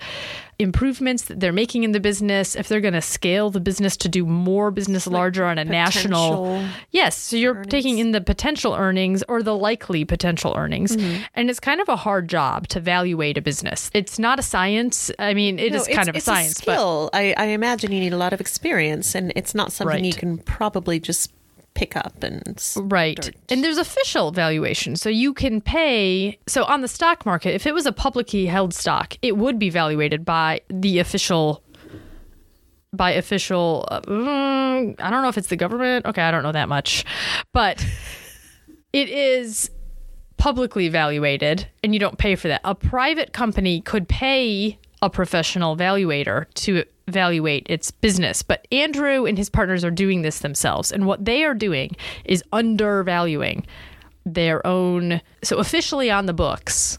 improvements 0.58 1.24
that 1.24 1.40
they're 1.40 1.52
making 1.52 1.82
in 1.82 1.92
the 1.92 1.98
business, 1.98 2.54
if 2.54 2.68
they're 2.68 2.80
going 2.80 2.94
to 2.94 3.00
scale 3.00 3.50
the 3.50 3.58
business 3.58 3.96
to 3.96 4.08
do 4.08 4.24
more 4.24 4.70
business 4.70 5.06
larger 5.06 5.44
on 5.44 5.58
a 5.58 5.64
national 5.64 6.64
Yes, 6.90 7.16
so 7.16 7.36
you're 7.36 7.64
taking 7.64 7.98
in 7.98 8.12
the 8.12 8.20
potential 8.20 8.74
earnings 8.74 9.24
or 9.28 9.42
the 9.42 9.56
likely 9.56 10.04
potential 10.04 10.54
earnings. 10.56 10.96
Mm-hmm. 10.96 11.22
And 11.34 11.50
it's 11.50 11.58
kind 11.58 11.80
of 11.80 11.88
a 11.88 11.96
hard 11.96 12.28
job 12.28 12.68
to 12.68 12.78
evaluate 12.78 13.38
a 13.38 13.42
business. 13.42 13.90
It's 13.94 14.18
not 14.18 14.38
a 14.38 14.42
science. 14.42 15.10
I 15.18 15.34
mean, 15.34 15.58
it 15.58 15.74
is 15.74 15.88
No, 15.88 15.94
kind 15.94 16.08
of 16.08 16.14
a 16.14 16.18
it's 16.18 16.26
science, 16.26 16.60
but 16.60 16.74
skill. 16.74 17.10
I, 17.12 17.34
I 17.36 17.46
imagine 17.46 17.90
you 17.90 18.00
need 18.00 18.12
a 18.12 18.16
lot 18.18 18.32
of 18.32 18.40
experience, 18.40 19.14
and 19.14 19.32
it's 19.34 19.54
not 19.54 19.72
something 19.72 19.96
Right. 19.96 20.04
you 20.04 20.12
can 20.12 20.38
probably 20.38 21.00
just 21.00 21.32
pick 21.74 21.96
up 21.96 22.22
and. 22.22 22.62
Right. 22.76 23.30
And 23.48 23.62
there's 23.62 23.78
official 23.78 24.30
valuation. 24.30 24.96
So 24.96 25.08
you 25.08 25.34
can 25.34 25.60
pay. 25.60 26.38
So 26.46 26.64
on 26.64 26.82
the 26.82 26.88
stock 26.88 27.26
market, 27.26 27.54
if 27.54 27.66
it 27.66 27.74
was 27.74 27.86
a 27.86 27.92
publicly 27.92 28.46
held 28.46 28.74
stock, 28.74 29.16
it 29.22 29.36
would 29.36 29.58
be 29.58 29.70
valuated 29.70 30.24
by 30.24 30.60
the 30.68 30.98
official. 30.98 31.62
By 32.94 33.12
official, 33.12 33.88
uh, 33.90 34.02
mm, 34.02 35.00
I 35.00 35.10
don't 35.10 35.22
know 35.22 35.28
if 35.30 35.38
it's 35.38 35.48
the 35.48 35.56
government. 35.56 36.04
Okay, 36.04 36.20
I 36.20 36.30
don't 36.30 36.42
know 36.42 36.52
that 36.52 36.68
much. 36.68 37.06
But 37.52 37.84
it 38.92 39.08
is 39.08 39.70
publicly 40.36 40.86
evaluated 40.86 41.68
and 41.82 41.94
you 41.94 42.00
don't 42.00 42.18
pay 42.18 42.34
for 42.34 42.48
that. 42.48 42.60
A 42.64 42.74
private 42.74 43.32
company 43.32 43.80
could 43.80 44.08
pay 44.08 44.78
a 45.00 45.08
professional 45.08 45.76
valuator 45.76 46.46
to 46.54 46.84
evaluate 47.08 47.66
its 47.68 47.90
business, 47.90 48.42
but 48.42 48.66
Andrew 48.72 49.26
and 49.26 49.36
his 49.36 49.50
partners 49.50 49.84
are 49.84 49.90
doing 49.90 50.22
this 50.22 50.40
themselves. 50.40 50.92
And 50.92 51.06
what 51.06 51.24
they 51.24 51.44
are 51.44 51.54
doing 51.54 51.96
is 52.24 52.44
undervaluing 52.52 53.66
their 54.24 54.64
own. 54.66 55.20
So, 55.42 55.58
officially 55.58 56.10
on 56.10 56.26
the 56.26 56.32
books, 56.32 56.98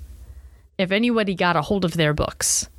if 0.77 0.91
anybody 0.91 1.35
got 1.35 1.55
a 1.55 1.61
hold 1.61 1.85
of 1.85 1.93
their 1.93 2.13
books, 2.13 2.69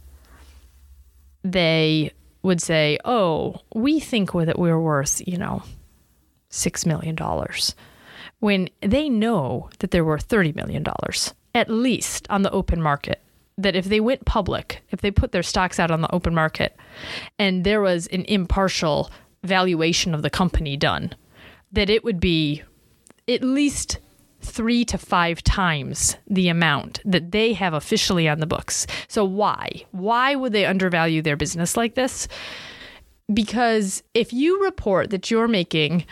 they 1.42 2.12
would 2.42 2.60
say, 2.60 2.98
Oh, 3.04 3.62
we 3.74 4.00
think 4.00 4.32
that 4.32 4.58
we're 4.58 4.80
worth, 4.80 5.26
you 5.26 5.38
know, 5.38 5.62
$6 6.50 6.86
million 6.86 7.16
when 8.44 8.68
they 8.82 9.08
know 9.08 9.70
that 9.78 9.90
they're 9.90 10.04
worth 10.04 10.28
$30 10.28 10.54
million, 10.54 10.84
at 11.54 11.70
least 11.70 12.26
on 12.28 12.42
the 12.42 12.50
open 12.50 12.82
market. 12.82 13.23
That 13.56 13.76
if 13.76 13.84
they 13.84 14.00
went 14.00 14.24
public, 14.24 14.82
if 14.90 15.00
they 15.00 15.10
put 15.10 15.32
their 15.32 15.42
stocks 15.42 15.78
out 15.78 15.90
on 15.90 16.00
the 16.00 16.12
open 16.12 16.34
market 16.34 16.76
and 17.38 17.64
there 17.64 17.80
was 17.80 18.06
an 18.08 18.24
impartial 18.24 19.10
valuation 19.44 20.14
of 20.14 20.22
the 20.22 20.30
company 20.30 20.76
done, 20.76 21.14
that 21.72 21.90
it 21.90 22.02
would 22.02 22.18
be 22.18 22.62
at 23.28 23.42
least 23.42 23.98
three 24.40 24.84
to 24.84 24.98
five 24.98 25.42
times 25.42 26.16
the 26.28 26.48
amount 26.48 27.00
that 27.04 27.30
they 27.30 27.52
have 27.52 27.74
officially 27.74 28.28
on 28.28 28.40
the 28.40 28.46
books. 28.46 28.86
So, 29.08 29.24
why? 29.24 29.84
Why 29.92 30.34
would 30.34 30.52
they 30.52 30.66
undervalue 30.66 31.22
their 31.22 31.36
business 31.36 31.76
like 31.76 31.94
this? 31.94 32.28
Because 33.32 34.02
if 34.12 34.32
you 34.32 34.62
report 34.64 35.10
that 35.10 35.30
you're 35.30 35.48
making 35.48 36.04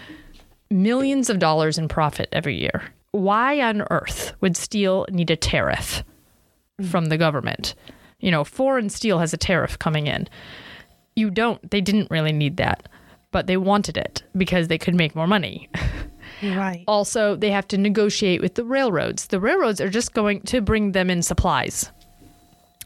millions 0.72 1.30
of 1.30 1.38
dollars 1.38 1.78
in 1.78 1.88
profit 1.88 2.28
every 2.32 2.58
year. 2.58 2.82
Why 3.12 3.61
on 3.61 3.82
earth 3.90 4.32
would 4.40 4.56
steel 4.56 5.06
need 5.11 5.30
a 5.30 5.37
tariff 5.37 6.02
Mm. 6.82 6.88
from 6.88 7.06
the 7.06 7.18
government? 7.18 7.74
You 8.20 8.30
know, 8.30 8.44
foreign 8.44 8.88
steel 8.88 9.18
has 9.18 9.32
a 9.32 9.36
tariff 9.36 9.78
coming 9.78 10.06
in. 10.06 10.28
You 11.16 11.30
don't, 11.30 11.70
they 11.70 11.80
didn't 11.80 12.10
really 12.10 12.32
need 12.32 12.56
that, 12.58 12.88
but 13.30 13.46
they 13.46 13.56
wanted 13.56 13.96
it 13.96 14.22
because 14.36 14.68
they 14.68 14.78
could 14.78 14.94
make 14.94 15.14
more 15.14 15.26
money. 15.26 15.68
Right. 16.42 16.84
Also, 16.88 17.36
they 17.36 17.50
have 17.50 17.68
to 17.68 17.78
negotiate 17.78 18.40
with 18.40 18.54
the 18.54 18.64
railroads. 18.64 19.28
The 19.28 19.38
railroads 19.38 19.80
are 19.80 19.88
just 19.88 20.12
going 20.12 20.40
to 20.42 20.60
bring 20.60 20.92
them 20.92 21.08
in 21.08 21.22
supplies 21.22 21.90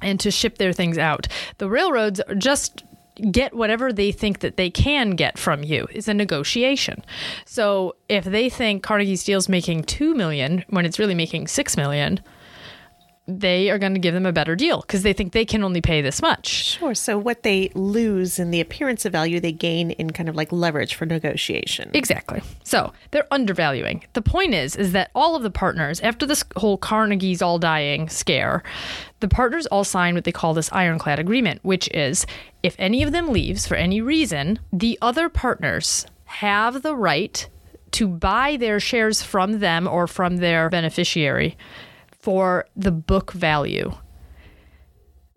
and 0.02 0.20
to 0.20 0.30
ship 0.30 0.58
their 0.58 0.72
things 0.72 0.98
out. 0.98 1.26
The 1.58 1.70
railroads 1.70 2.20
are 2.20 2.34
just 2.34 2.84
get 3.30 3.54
whatever 3.54 3.94
they 3.94 4.12
think 4.12 4.40
that 4.40 4.58
they 4.58 4.68
can 4.68 5.12
get 5.12 5.38
from 5.38 5.62
you 5.62 5.86
is 5.92 6.06
a 6.06 6.12
negotiation. 6.12 7.02
So 7.46 7.96
if 8.10 8.24
they 8.24 8.50
think 8.50 8.82
Carnegie 8.82 9.16
Steel's 9.16 9.48
making 9.48 9.84
2 9.84 10.14
million 10.14 10.64
when 10.68 10.84
it's 10.84 10.98
really 10.98 11.14
making 11.14 11.46
6 11.46 11.76
million, 11.78 12.20
they 13.28 13.70
are 13.70 13.78
going 13.78 13.94
to 13.94 13.98
give 13.98 14.14
them 14.14 14.26
a 14.26 14.32
better 14.32 14.54
deal 14.54 14.80
because 14.82 15.02
they 15.02 15.12
think 15.12 15.32
they 15.32 15.44
can 15.44 15.64
only 15.64 15.80
pay 15.80 16.00
this 16.00 16.22
much. 16.22 16.46
Sure. 16.46 16.94
So 16.94 17.18
what 17.18 17.42
they 17.42 17.70
lose 17.74 18.38
in 18.38 18.52
the 18.52 18.60
appearance 18.60 19.04
of 19.04 19.12
value, 19.12 19.40
they 19.40 19.52
gain 19.52 19.90
in 19.92 20.10
kind 20.10 20.28
of 20.28 20.36
like 20.36 20.52
leverage 20.52 20.94
for 20.94 21.06
negotiation. 21.06 21.90
Exactly. 21.92 22.40
So 22.62 22.92
they're 23.10 23.26
undervaluing. 23.32 24.04
The 24.12 24.22
point 24.22 24.54
is, 24.54 24.76
is 24.76 24.92
that 24.92 25.10
all 25.14 25.34
of 25.34 25.42
the 25.42 25.50
partners, 25.50 26.00
after 26.00 26.24
this 26.24 26.44
whole 26.56 26.78
Carnegie's 26.78 27.42
all 27.42 27.58
dying 27.58 28.08
scare, 28.08 28.62
the 29.20 29.28
partners 29.28 29.66
all 29.66 29.84
sign 29.84 30.14
what 30.14 30.24
they 30.24 30.32
call 30.32 30.54
this 30.54 30.72
ironclad 30.72 31.18
agreement, 31.18 31.60
which 31.64 31.88
is 31.92 32.26
if 32.62 32.76
any 32.78 33.02
of 33.02 33.12
them 33.12 33.28
leaves 33.28 33.66
for 33.66 33.74
any 33.74 34.00
reason, 34.00 34.60
the 34.72 34.98
other 35.02 35.28
partners 35.28 36.06
have 36.26 36.82
the 36.82 36.94
right 36.94 37.48
to 37.92 38.06
buy 38.06 38.56
their 38.56 38.78
shares 38.78 39.22
from 39.22 39.60
them 39.60 39.88
or 39.88 40.06
from 40.06 40.36
their 40.36 40.68
beneficiary 40.68 41.56
for 42.26 42.66
the 42.74 42.90
book 42.90 43.30
value. 43.30 43.92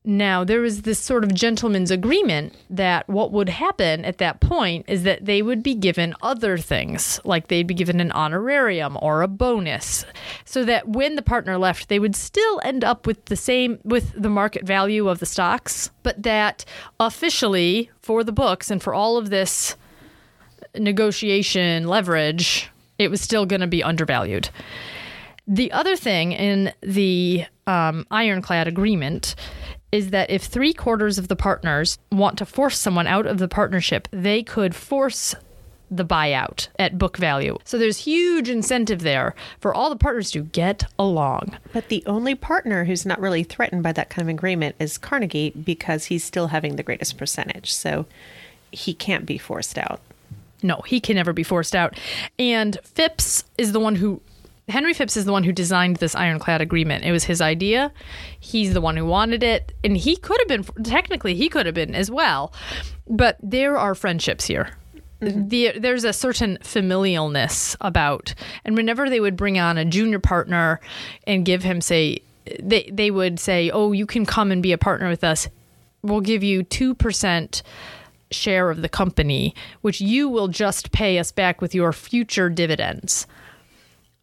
Now, 0.03 0.43
there 0.43 0.60
was 0.60 0.81
this 0.81 0.98
sort 0.98 1.24
of 1.24 1.36
gentleman's 1.36 1.91
agreement 1.91 2.55
that 2.67 3.08
what 3.08 3.31
would 3.31 3.50
happen 3.50 4.03
at 4.05 4.17
that 4.17 4.39
point 4.39 4.86
is 4.88 5.03
that 5.03 5.24
they 5.24 5.43
would 5.43 5.62
be 5.62 5.75
given 5.75 6.15
other 6.24 6.58
things, 6.58 7.19
like 7.24 7.48
they'd 7.48 7.67
be 7.67 7.75
given 7.75 8.00
an 8.00 8.12
honorarium 8.13 8.98
or 9.03 9.22
a 9.22 9.27
bonus, 9.27 10.03
so 10.46 10.65
that 10.65 10.89
when 10.89 11.15
the 11.15 11.22
partner 11.22 11.59
left, 11.59 11.90
they 11.90 12.00
would 12.00 12.16
still 12.16 12.59
end 12.63 12.83
up 12.83 13.05
with 13.05 13.24
the 13.25 13.35
same, 13.35 13.77
with 13.83 14.11
the 14.20 14.27
market 14.27 14.66
value 14.66 15.07
of 15.09 15.20
the 15.20 15.27
stocks, 15.27 15.92
but 16.01 16.24
that 16.24 16.66
officially 17.00 17.92
for 18.01 18.24
the 18.24 18.31
books 18.31 18.72
and 18.72 18.81
for 18.81 18.96
all 18.96 19.16
of 19.16 19.29
this 19.29 19.75
negotiation 20.75 21.87
leverage, 21.87 22.68
it 22.98 23.11
was 23.11 23.22
still 23.22 23.46
going 23.46 23.61
to 23.61 23.68
be 23.68 23.83
undervalued. 23.83 24.50
The 25.50 25.72
other 25.72 25.96
thing 25.96 26.31
in 26.31 26.72
the 26.81 27.46
um, 27.66 28.05
ironclad 28.12 28.68
agreement 28.68 29.33
is 29.92 30.12
that 30.12 30.29
if 30.29 30.44
three 30.44 30.74
quarters 30.74 31.18
of 31.18 31.27
the 31.27 31.35
partners 31.35 31.98
want 32.12 32.38
to 32.38 32.46
force 32.46 32.77
someone 32.77 33.07
out 33.07 33.25
of 33.25 33.40
the 33.40 33.48
partnership, 33.48 34.07
they 34.12 34.44
could 34.44 34.75
force 34.75 35.33
the 35.90 36.05
buyout 36.05 36.68
at 36.77 37.00
book 37.00 37.18
value. 37.18 37.57
So 37.64 37.79
there's 37.79 37.98
huge 37.98 38.48
incentive 38.48 39.01
there 39.01 39.33
for 39.59 39.74
all 39.74 39.90
the 39.90 39.96
partners 39.96 40.29
to 40.31 40.44
get 40.44 40.83
along. 41.00 41.57
But 41.74 41.90
the 41.90 42.03
only 42.05 42.35
partner 42.35 42.85
who's 42.85 43.07
not 43.07 43.20
really 43.20 43.44
threatened 43.44 43.81
by 43.81 43.94
that 43.94 44.12
kind 44.12 44.29
of 44.29 44.31
agreement 44.31 44.75
is 44.77 45.00
Carnegie 45.00 45.50
because 45.50 46.05
he's 46.05 46.24
still 46.24 46.50
having 46.50 46.75
the 46.75 46.83
greatest 46.83 47.18
percentage. 47.18 47.74
So 47.74 48.05
he 48.72 48.94
can't 48.94 49.25
be 49.25 49.40
forced 49.40 49.79
out. 49.79 50.00
No, 50.62 50.81
he 50.85 51.00
can 51.00 51.16
never 51.16 51.33
be 51.33 51.42
forced 51.42 51.74
out. 51.74 51.98
And 52.38 52.77
Phipps 52.83 53.46
is 53.57 53.72
the 53.72 53.79
one 53.79 53.96
who 53.96 54.22
Henry 54.70 54.94
Phipps 54.94 55.18
is 55.18 55.25
the 55.25 55.32
one 55.32 55.44
who 55.44 55.51
designed 55.51 55.98
this 55.98 56.16
ironclad 56.16 56.62
agreement. 56.62 57.03
It 57.03 57.12
was 57.12 57.24
his 57.24 57.42
idea. 57.42 57.92
He's 58.40 58.74
the 58.74 58.82
one 58.82 58.98
who 58.98 59.05
wanted 59.05 59.44
it. 59.44 59.74
And 59.84 59.98
he 59.98 60.16
could 60.16 60.40
have 60.40 60.48
been, 60.48 60.84
technically, 60.84 61.36
he 61.36 61.50
could 61.50 61.66
have 61.66 61.75
been 61.75 61.96
as 61.96 62.12
well. 62.12 62.53
But 63.08 63.38
there 63.42 63.77
are 63.77 63.96
friendships 63.96 64.46
here. 64.46 64.72
Mm-hmm. 65.22 65.48
The, 65.50 65.72
there's 65.77 66.03
a 66.03 66.14
certain 66.14 66.58
familialness 66.62 67.75
about, 67.82 68.34
and 68.64 68.77
whenever 68.77 69.10
they 69.10 69.20
would 69.20 69.36
bring 69.36 69.60
on 69.60 69.77
a 69.77 69.84
junior 69.84 70.20
partner 70.20 70.79
and 71.27 71.46
give 71.46 71.64
him, 71.64 71.82
say, 71.82 72.22
they, 72.62 72.90
they 72.92 73.12
would 73.12 73.40
say, 73.40 73.70
Oh, 73.70 73.92
you 73.92 74.05
can 74.05 74.25
come 74.25 74.51
and 74.51 74.64
be 74.64 74.72
a 74.72 74.77
partner 74.77 75.10
with 75.10 75.24
us. 75.24 75.50
We'll 76.01 76.22
give 76.22 76.44
you 76.44 76.64
2% 76.64 77.62
share 78.32 78.70
of 78.70 78.82
the 78.82 78.90
company, 78.90 79.53
which 79.82 80.00
you 80.00 80.29
will 80.29 80.48
just 80.48 80.92
pay 80.92 81.18
us 81.20 81.32
back 81.32 81.62
with 81.62 81.75
your 81.75 81.92
future 81.92 82.50
dividends. 82.50 83.27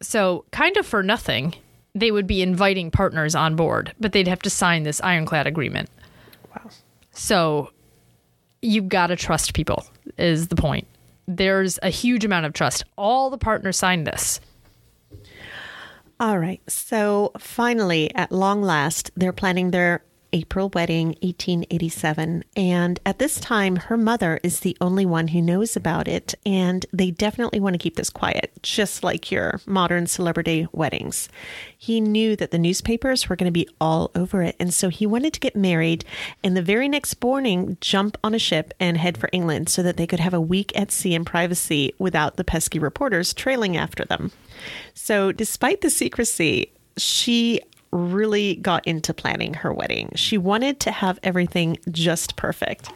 So, 0.01 0.45
kind 0.51 0.77
of 0.77 0.85
for 0.85 1.01
nothing, 1.01 1.55
they 1.95 2.11
would 2.11 2.27
be 2.27 2.41
inviting 2.41 2.91
partners 2.91 3.33
on 3.35 3.55
board, 3.55 3.93
but 3.99 4.11
they'd 4.11 4.27
have 4.27 4.41
to 4.43 4.49
sign 4.49 4.83
this 4.83 5.01
ironclad 5.01 5.47
agreement. 5.47 5.89
Wow. 6.55 6.69
So, 7.11 7.71
you've 8.61 8.89
got 8.89 9.07
to 9.07 9.15
trust 9.15 9.53
people, 9.53 9.85
is 10.17 10.49
the 10.49 10.55
point. 10.55 10.87
There's 11.27 11.79
a 11.81 11.89
huge 11.89 12.23
amount 12.23 12.45
of 12.45 12.53
trust. 12.53 12.85
All 12.95 13.29
the 13.29 13.37
partners 13.37 13.77
signed 13.77 14.05
this. 14.07 14.39
All 16.19 16.39
right. 16.39 16.61
So, 16.69 17.31
finally, 17.37 18.13
at 18.15 18.31
long 18.31 18.61
last, 18.61 19.11
they're 19.15 19.33
planning 19.33 19.71
their 19.71 20.03
April 20.33 20.69
wedding, 20.73 21.07
1887. 21.21 22.43
And 22.55 22.99
at 23.05 23.19
this 23.19 23.39
time, 23.39 23.75
her 23.75 23.97
mother 23.97 24.39
is 24.43 24.59
the 24.59 24.77
only 24.81 25.05
one 25.05 25.29
who 25.29 25.41
knows 25.41 25.75
about 25.75 26.07
it. 26.07 26.33
And 26.45 26.85
they 26.91 27.11
definitely 27.11 27.59
want 27.59 27.73
to 27.73 27.79
keep 27.79 27.95
this 27.95 28.09
quiet, 28.09 28.51
just 28.61 29.03
like 29.03 29.31
your 29.31 29.61
modern 29.65 30.07
celebrity 30.07 30.67
weddings. 30.71 31.29
He 31.77 32.01
knew 32.01 32.35
that 32.35 32.51
the 32.51 32.57
newspapers 32.57 33.29
were 33.29 33.35
going 33.35 33.47
to 33.47 33.51
be 33.51 33.69
all 33.79 34.11
over 34.15 34.41
it. 34.41 34.55
And 34.59 34.73
so 34.73 34.89
he 34.89 35.05
wanted 35.05 35.33
to 35.33 35.39
get 35.39 35.55
married 35.55 36.05
and 36.43 36.55
the 36.55 36.61
very 36.61 36.87
next 36.87 37.21
morning 37.23 37.77
jump 37.81 38.17
on 38.23 38.33
a 38.33 38.39
ship 38.39 38.73
and 38.79 38.97
head 38.97 39.17
for 39.17 39.29
England 39.31 39.69
so 39.69 39.83
that 39.83 39.97
they 39.97 40.07
could 40.07 40.19
have 40.19 40.33
a 40.33 40.41
week 40.41 40.71
at 40.77 40.91
sea 40.91 41.13
in 41.13 41.25
privacy 41.25 41.93
without 41.99 42.35
the 42.35 42.43
pesky 42.43 42.79
reporters 42.79 43.33
trailing 43.33 43.77
after 43.77 44.05
them. 44.05 44.31
So, 44.93 45.31
despite 45.31 45.81
the 45.81 45.89
secrecy, 45.89 46.71
she 46.97 47.61
really 47.91 48.55
got 48.55 48.85
into 48.87 49.13
planning 49.13 49.53
her 49.55 49.73
wedding. 49.73 50.11
She 50.15 50.37
wanted 50.37 50.79
to 50.81 50.91
have 50.91 51.19
everything 51.23 51.77
just 51.91 52.35
perfect. 52.35 52.89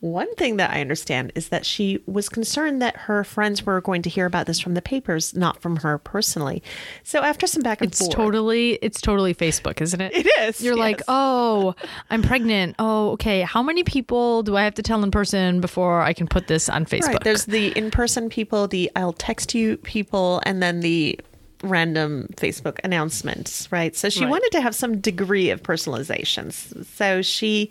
One 0.00 0.32
thing 0.36 0.58
that 0.58 0.70
I 0.70 0.80
understand 0.80 1.32
is 1.34 1.48
that 1.48 1.66
she 1.66 2.00
was 2.06 2.28
concerned 2.28 2.80
that 2.82 2.96
her 2.96 3.24
friends 3.24 3.66
were 3.66 3.80
going 3.80 4.02
to 4.02 4.10
hear 4.10 4.26
about 4.26 4.46
this 4.46 4.60
from 4.60 4.74
the 4.74 4.82
papers, 4.82 5.34
not 5.34 5.60
from 5.60 5.76
her 5.76 5.98
personally. 5.98 6.62
So 7.02 7.24
after 7.24 7.48
some 7.48 7.62
back 7.62 7.80
and 7.80 7.90
it's 7.90 7.98
forth, 7.98 8.12
totally 8.12 8.74
it's 8.80 9.00
totally 9.00 9.34
Facebook, 9.34 9.80
isn't 9.80 10.00
it? 10.00 10.12
It 10.18 10.26
is. 10.40 10.60
You're 10.60 10.76
yes. 10.76 10.80
like, 10.80 11.02
oh, 11.08 11.74
I'm 12.10 12.22
pregnant. 12.22 12.76
Oh, 12.78 13.10
okay. 13.12 13.42
How 13.42 13.62
many 13.62 13.82
people 13.82 14.42
do 14.44 14.56
I 14.56 14.62
have 14.62 14.74
to 14.74 14.82
tell 14.82 15.02
in 15.02 15.10
person 15.10 15.60
before 15.60 16.02
I 16.02 16.12
can 16.12 16.28
put 16.28 16.46
this 16.46 16.68
on 16.68 16.86
Facebook? 16.86 17.06
Right. 17.06 17.24
There's 17.24 17.46
the 17.46 17.76
in-person 17.76 18.28
people, 18.28 18.68
the 18.68 18.90
I'll 18.94 19.12
text 19.12 19.54
you 19.54 19.78
people, 19.78 20.40
and 20.44 20.62
then 20.62 20.80
the 20.80 21.18
random 21.62 22.28
Facebook 22.36 22.78
announcements, 22.84 23.70
right? 23.72 23.96
So 23.96 24.08
she 24.08 24.20
Right. 24.22 24.30
wanted 24.30 24.50
to 24.52 24.60
have 24.60 24.74
some 24.74 24.98
degree 25.00 25.50
of 25.50 25.62
personalization. 25.62 26.52
So 26.86 27.22
she 27.22 27.70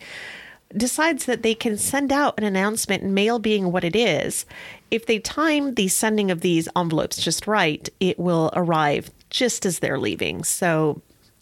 decides 0.75 1.25
that 1.25 1.43
they 1.43 1.55
can 1.55 1.77
send 1.77 2.11
out 2.11 2.37
an 2.37 2.43
announcement, 2.43 3.03
mail 3.03 3.39
being 3.39 3.71
what 3.71 3.83
it 3.85 3.95
is. 3.95 4.45
If 4.91 5.05
they 5.05 5.19
time 5.19 5.75
the 5.75 5.87
sending 5.87 6.29
of 6.31 6.41
these 6.41 6.67
envelopes 6.75 7.17
just 7.17 7.47
right, 7.47 7.87
it 7.99 8.19
will 8.19 8.51
arrive 8.53 9.09
just 9.29 9.65
as 9.65 9.79
they're 9.79 9.99
leaving. 9.99 10.43
So 10.43 11.01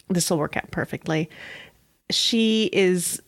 this 0.09 0.29
will 0.29 0.37
work 0.37 0.55
out 0.57 0.69
perfectly. 0.71 1.29
She 2.11 2.69
is 2.71 3.19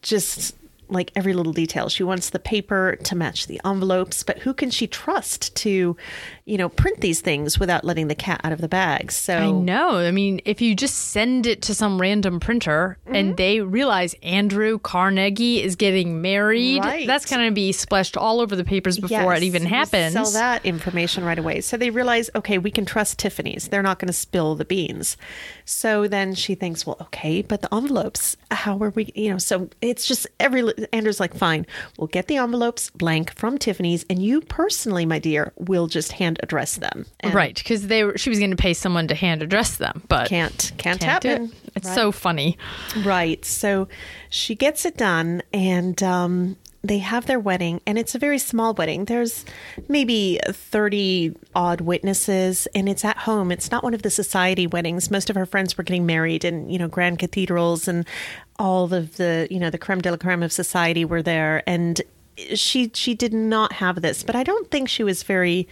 just 0.00 0.54
like 0.88 1.12
every 1.16 1.32
little 1.32 1.52
detail. 1.52 1.88
She 1.88 2.02
wants 2.02 2.30
the 2.30 2.38
paper 2.38 2.96
to 3.04 3.14
match 3.16 3.46
the 3.46 3.60
envelopes, 3.64 4.22
but 4.22 4.38
who 4.38 4.52
can 4.54 4.70
she 4.70 4.86
trust 4.86 5.54
to, 5.56 5.96
you 6.44 6.58
know, 6.58 6.68
print 6.68 7.00
these 7.00 7.20
things 7.20 7.58
without 7.58 7.84
letting 7.84 8.08
the 8.08 8.14
cat 8.14 8.40
out 8.44 8.52
of 8.52 8.60
the 8.60 8.68
bag? 8.68 9.10
So 9.12 9.36
I 9.36 9.50
know. 9.50 9.96
I 9.96 10.10
mean, 10.10 10.40
if 10.44 10.60
you 10.60 10.74
just 10.74 10.96
send 11.10 11.46
it 11.46 11.62
to 11.62 11.74
some 11.74 12.00
random 12.00 12.40
printer 12.40 12.98
Mm-hmm. 13.04 13.14
and 13.14 13.36
they 13.36 13.60
realize 13.60 14.14
Andrew 14.22 14.78
Carnegie 14.78 15.62
is 15.62 15.76
getting 15.76 16.22
married, 16.22 16.82
Right. 16.84 17.06
that's 17.06 17.26
going 17.26 17.46
to 17.48 17.52
be 17.54 17.72
splashed 17.72 18.16
all 18.16 18.40
over 18.40 18.56
the 18.56 18.64
papers 18.64 18.98
before 18.98 19.32
Yes, 19.34 19.38
it 19.42 19.44
even 19.44 19.64
happens. 19.64 20.12
Sell 20.14 20.30
that 20.32 20.64
information 20.64 21.24
right 21.24 21.38
away. 21.38 21.60
So 21.60 21.76
they 21.76 21.90
realize, 21.90 22.30
okay, 22.34 22.58
we 22.58 22.70
can 22.70 22.84
trust 22.84 23.18
Tiffany's. 23.18 23.68
They're 23.68 23.82
not 23.82 23.98
going 23.98 24.06
to 24.08 24.12
spill 24.14 24.54
the 24.54 24.64
beans. 24.64 25.16
So 25.64 26.08
then 26.08 26.34
she 26.34 26.54
thinks, 26.54 26.86
well, 26.86 26.96
okay, 27.00 27.42
but 27.42 27.62
the 27.62 27.72
envelopes, 27.74 28.36
how 28.50 28.78
are 28.82 28.90
we, 28.90 29.10
you 29.14 29.30
know, 29.30 29.38
so 29.38 29.68
it's 29.80 30.06
just 30.06 30.26
every, 30.40 30.62
Andrew's 30.92 31.20
like, 31.20 31.34
fine, 31.34 31.66
we'll 31.98 32.08
get 32.08 32.28
the 32.28 32.36
envelopes 32.36 32.90
blank 32.90 33.34
from 33.34 33.58
Tiffany's 33.58 34.04
and 34.10 34.22
you 34.22 34.40
personally, 34.40 35.06
my 35.06 35.18
dear, 35.18 35.52
will 35.56 35.86
just 35.86 36.12
hand 36.12 36.38
address 36.42 36.76
them. 36.76 37.06
And 37.20 37.34
Right, 37.34 37.54
because 37.56 37.86
they 37.88 38.04
were, 38.04 38.16
she 38.18 38.30
was 38.30 38.38
going 38.38 38.50
to 38.50 38.56
pay 38.56 38.74
someone 38.74 39.08
to 39.08 39.14
hand 39.14 39.42
address 39.42 39.76
them, 39.76 40.02
but 40.08 40.28
Can't, 40.28 40.72
can't, 40.78 41.00
can't 41.00 41.02
happen. 41.02 41.44
it. 41.46 41.50
It's 41.76 41.86
Right. 41.88 41.94
so 41.94 42.12
funny. 42.12 42.56
Right. 43.04 43.44
So 43.44 43.88
she 44.30 44.54
gets 44.54 44.84
it 44.84 44.96
done 44.96 45.42
and 45.52 46.00
um, 46.02 46.56
they 46.84 46.98
have 46.98 47.24
their 47.24 47.40
wedding, 47.40 47.80
and 47.86 47.98
it's 47.98 48.14
a 48.14 48.18
very 48.18 48.38
small 48.38 48.74
wedding. 48.74 49.06
There's 49.06 49.46
maybe 49.88 50.38
30 50.46 51.34
odd 51.54 51.80
witnesses, 51.80 52.68
and 52.74 52.90
it's 52.90 53.06
at 53.06 53.16
home. 53.16 53.50
It's 53.50 53.70
not 53.70 53.82
one 53.82 53.94
of 53.94 54.02
the 54.02 54.10
society 54.10 54.66
weddings. 54.66 55.10
Most 55.10 55.30
of 55.30 55.36
her 55.36 55.46
friends 55.46 55.78
were 55.78 55.84
getting 55.84 56.04
married 56.04 56.44
in, 56.44 56.68
you 56.68 56.78
know, 56.78 56.86
grand 56.86 57.18
cathedrals, 57.18 57.88
and 57.88 58.06
all 58.58 58.92
of 58.92 59.16
the, 59.16 59.48
you 59.50 59.58
know, 59.58 59.70
the 59.70 59.78
creme 59.78 60.02
de 60.02 60.10
la 60.10 60.18
creme 60.18 60.42
of 60.42 60.52
society 60.52 61.06
were 61.06 61.22
there. 61.22 61.62
And 61.66 62.02
she 62.54 62.90
she 62.92 63.14
did 63.14 63.32
not 63.32 63.72
have 63.72 64.02
this, 64.02 64.22
but 64.22 64.36
I 64.36 64.42
don't 64.42 64.70
think 64.70 64.90
she 64.90 65.02
was 65.02 65.22
very 65.22 65.66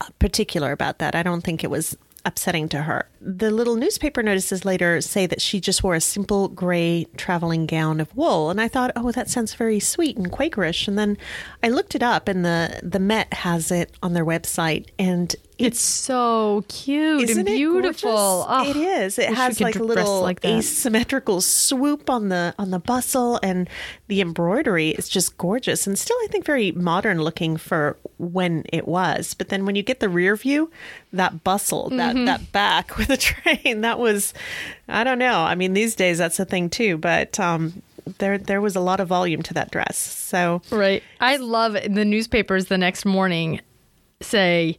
uh, 0.00 0.06
particular 0.18 0.72
about 0.72 0.98
that. 0.98 1.14
I 1.14 1.22
don't 1.22 1.42
think 1.42 1.62
it 1.62 1.70
was 1.70 1.96
upsetting 2.24 2.68
to 2.70 2.82
her. 2.82 3.08
The 3.20 3.50
little 3.50 3.76
newspaper 3.76 4.22
notices 4.22 4.64
later 4.64 5.00
say 5.00 5.26
that 5.26 5.40
she 5.40 5.60
just 5.60 5.82
wore 5.82 5.94
a 5.94 6.00
simple 6.00 6.48
gray 6.48 7.06
traveling 7.16 7.66
gown 7.66 8.00
of 8.00 8.14
wool, 8.16 8.50
and 8.50 8.60
I 8.60 8.68
thought, 8.68 8.92
"Oh, 8.96 9.12
that 9.12 9.30
sounds 9.30 9.54
very 9.54 9.80
sweet 9.80 10.16
and 10.16 10.30
Quakerish." 10.30 10.88
And 10.88 10.98
then 10.98 11.18
I 11.62 11.68
looked 11.68 11.94
it 11.94 12.02
up, 12.02 12.28
and 12.28 12.44
the 12.44 12.80
the 12.82 13.00
Met 13.00 13.32
has 13.34 13.70
it 13.70 13.92
on 14.02 14.12
their 14.12 14.24
website, 14.24 14.86
and 14.98 15.34
It's 15.60 15.80
so 15.80 16.64
cute 16.68 17.28
and 17.30 17.44
beautiful. 17.44 18.10
Oh, 18.48 18.68
it 18.68 18.76
is. 18.76 19.18
It 19.18 19.32
has 19.32 19.60
like 19.60 19.76
a 19.76 19.82
little 19.82 20.20
like 20.22 20.40
that. 20.40 20.48
asymmetrical 20.58 21.40
swoop 21.40 22.08
on 22.08 22.28
the 22.30 22.54
on 22.58 22.70
the 22.70 22.78
bustle, 22.78 23.38
and 23.42 23.68
the 24.08 24.20
embroidery 24.20 24.90
is 24.90 25.08
just 25.08 25.36
gorgeous 25.38 25.86
and 25.86 25.98
still, 25.98 26.16
I 26.24 26.28
think, 26.30 26.44
very 26.44 26.72
modern 26.72 27.20
looking 27.22 27.56
for 27.56 27.96
when 28.18 28.64
it 28.72 28.88
was. 28.88 29.34
But 29.34 29.48
then 29.50 29.66
when 29.66 29.76
you 29.76 29.82
get 29.82 30.00
the 30.00 30.08
rear 30.08 30.34
view, 30.36 30.70
that 31.12 31.44
bustle, 31.44 31.90
that 31.90 32.14
Mm-hmm. 32.16 32.24
that 32.24 32.52
back 32.52 32.96
with 32.98 33.08
the 33.08 33.16
train, 33.16 33.82
that 33.82 33.98
was, 33.98 34.32
I 34.88 35.04
don't 35.04 35.18
know. 35.18 35.40
I 35.40 35.54
mean, 35.54 35.74
these 35.74 35.94
days 35.94 36.18
that's 36.18 36.40
a 36.40 36.44
thing 36.44 36.70
too, 36.70 36.96
but. 36.98 37.38
um 37.38 37.82
there, 38.18 38.38
there 38.38 38.60
was 38.60 38.74
a 38.74 38.80
lot 38.80 38.98
of 38.98 39.06
volume 39.06 39.40
to 39.42 39.54
that 39.54 39.70
dress. 39.70 39.96
So, 39.96 40.62
Right. 40.72 41.02
I 41.20 41.36
love 41.36 41.76
it. 41.76 41.94
the 41.94 42.04
newspapers 42.04 42.66
the 42.66 42.78
next 42.78 43.04
morning 43.04 43.60
say 44.20 44.78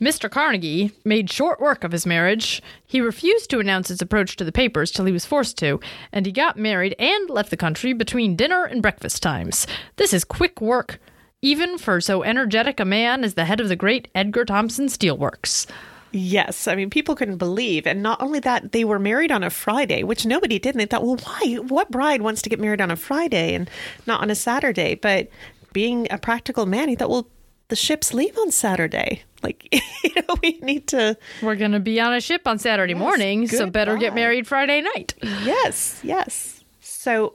Mr. 0.00 0.30
Carnegie 0.30 0.92
made 1.04 1.30
short 1.30 1.58
work 1.58 1.82
of 1.82 1.92
his 1.92 2.04
marriage. 2.04 2.62
He 2.86 3.00
refused 3.00 3.48
to 3.50 3.60
announce 3.60 3.88
his 3.88 4.02
approach 4.02 4.36
to 4.36 4.44
the 4.44 4.52
papers 4.52 4.90
till 4.90 5.06
he 5.06 5.12
was 5.12 5.24
forced 5.24 5.56
to, 5.58 5.80
and 6.12 6.26
he 6.26 6.32
got 6.32 6.58
married 6.58 6.94
and 6.98 7.30
left 7.30 7.50
the 7.50 7.56
country 7.56 7.94
between 7.94 8.36
dinner 8.36 8.64
and 8.64 8.82
breakfast 8.82 9.22
times. 9.22 9.66
This 9.96 10.12
is 10.12 10.22
quick 10.22 10.60
work, 10.60 11.00
even 11.40 11.78
for 11.78 12.00
so 12.02 12.22
energetic 12.22 12.78
a 12.78 12.84
man 12.84 13.24
as 13.24 13.34
the 13.34 13.46
head 13.46 13.58
of 13.58 13.68
the 13.68 13.76
great 13.76 14.08
Edgar 14.14 14.44
Thomson 14.44 14.88
Steelworks. 14.88 15.66
Yes, 16.12 16.68
I 16.68 16.74
mean 16.74 16.90
people 16.90 17.14
couldn't 17.14 17.38
believe, 17.38 17.86
and 17.86 18.02
not 18.02 18.20
only 18.20 18.40
that, 18.40 18.72
they 18.72 18.84
were 18.84 18.98
married 18.98 19.32
on 19.32 19.42
a 19.42 19.50
Friday, 19.50 20.02
which 20.02 20.26
nobody 20.26 20.58
did. 20.58 20.74
And 20.74 20.80
they 20.80 20.86
thought, 20.86 21.04
well, 21.04 21.16
why? 21.16 21.56
What 21.56 21.90
bride 21.90 22.20
wants 22.22 22.42
to 22.42 22.50
get 22.50 22.60
married 22.60 22.80
on 22.80 22.90
a 22.90 22.96
Friday 22.96 23.54
and 23.54 23.68
not 24.06 24.20
on 24.20 24.30
a 24.30 24.34
Saturday? 24.34 24.94
But 24.94 25.28
being 25.72 26.06
a 26.10 26.18
practical 26.18 26.64
man, 26.64 26.88
he 26.88 26.96
thought, 26.96 27.10
well, 27.10 27.28
the 27.68 27.76
ships 27.76 28.14
leave 28.14 28.36
on 28.38 28.50
Saturday. 28.50 29.22
Like, 29.42 29.68
you 30.04 30.10
know, 30.16 30.36
we 30.42 30.58
need 30.62 30.88
to. 30.88 31.16
We're 31.42 31.56
going 31.56 31.72
to 31.72 31.80
be 31.80 32.00
on 32.00 32.14
a 32.14 32.20
ship 32.20 32.46
on 32.46 32.58
Saturday 32.58 32.94
morning, 32.94 33.48
so 33.48 33.68
better 33.68 33.96
get 33.96 34.14
married 34.14 34.46
Friday 34.46 34.82
night. 34.82 35.14
Yes, 35.22 36.00
yes. 36.02 36.64
So 36.80 37.34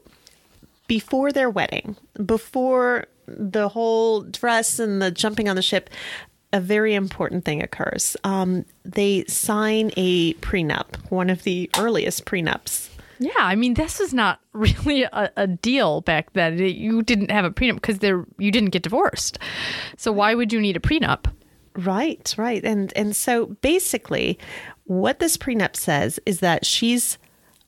before 0.88 1.32
their 1.32 1.50
wedding, 1.50 1.96
before 2.26 3.06
the 3.28 3.70
whole 3.70 4.22
dress 4.24 4.80
and 4.80 5.02
the 5.02 5.12
jumping 5.12 5.48
on 5.48 5.56
the 5.56 5.62
ship, 5.62 5.90
a 6.54 6.60
very 6.60 6.94
important 6.94 7.46
thing 7.46 7.62
occurs. 7.62 8.18
Um, 8.24 8.66
they 8.84 9.24
sign 9.26 9.92
a 9.96 10.34
prenup, 10.36 10.98
one 11.10 11.30
of 11.30 11.44
the 11.44 11.70
earliest 11.78 12.26
prenups. 12.26 12.90
Yeah, 13.22 13.32
I 13.38 13.56
mean, 13.56 13.76
this 13.76 14.00
was 14.00 14.16
not 14.16 14.40
really 14.54 15.04
a, 15.04 15.32
a 15.38 15.48
deal 15.48 16.02
back 16.02 16.34
then. 16.34 16.58
You 16.58 17.04
didn't 17.04 17.30
have 17.30 17.46
a 17.46 17.52
prenup 17.52 17.76
because 17.76 18.00
there 18.00 18.26
you 18.38 18.52
didn't 18.52 18.72
get 18.72 18.82
divorced. 18.84 19.38
So 19.96 20.12
why 20.12 20.34
would 20.34 20.52
you 20.52 20.60
need 20.60 20.76
a 20.76 20.82
prenup? 20.82 21.32
Right, 21.78 22.34
right. 22.38 22.64
And 22.66 22.92
and 22.96 23.16
so 23.16 23.46
basically 23.62 24.38
what 24.86 25.20
this 25.20 25.38
prenup 25.38 25.76
says 25.76 26.20
is 26.26 26.40
that 26.42 26.66
she's 26.66 27.18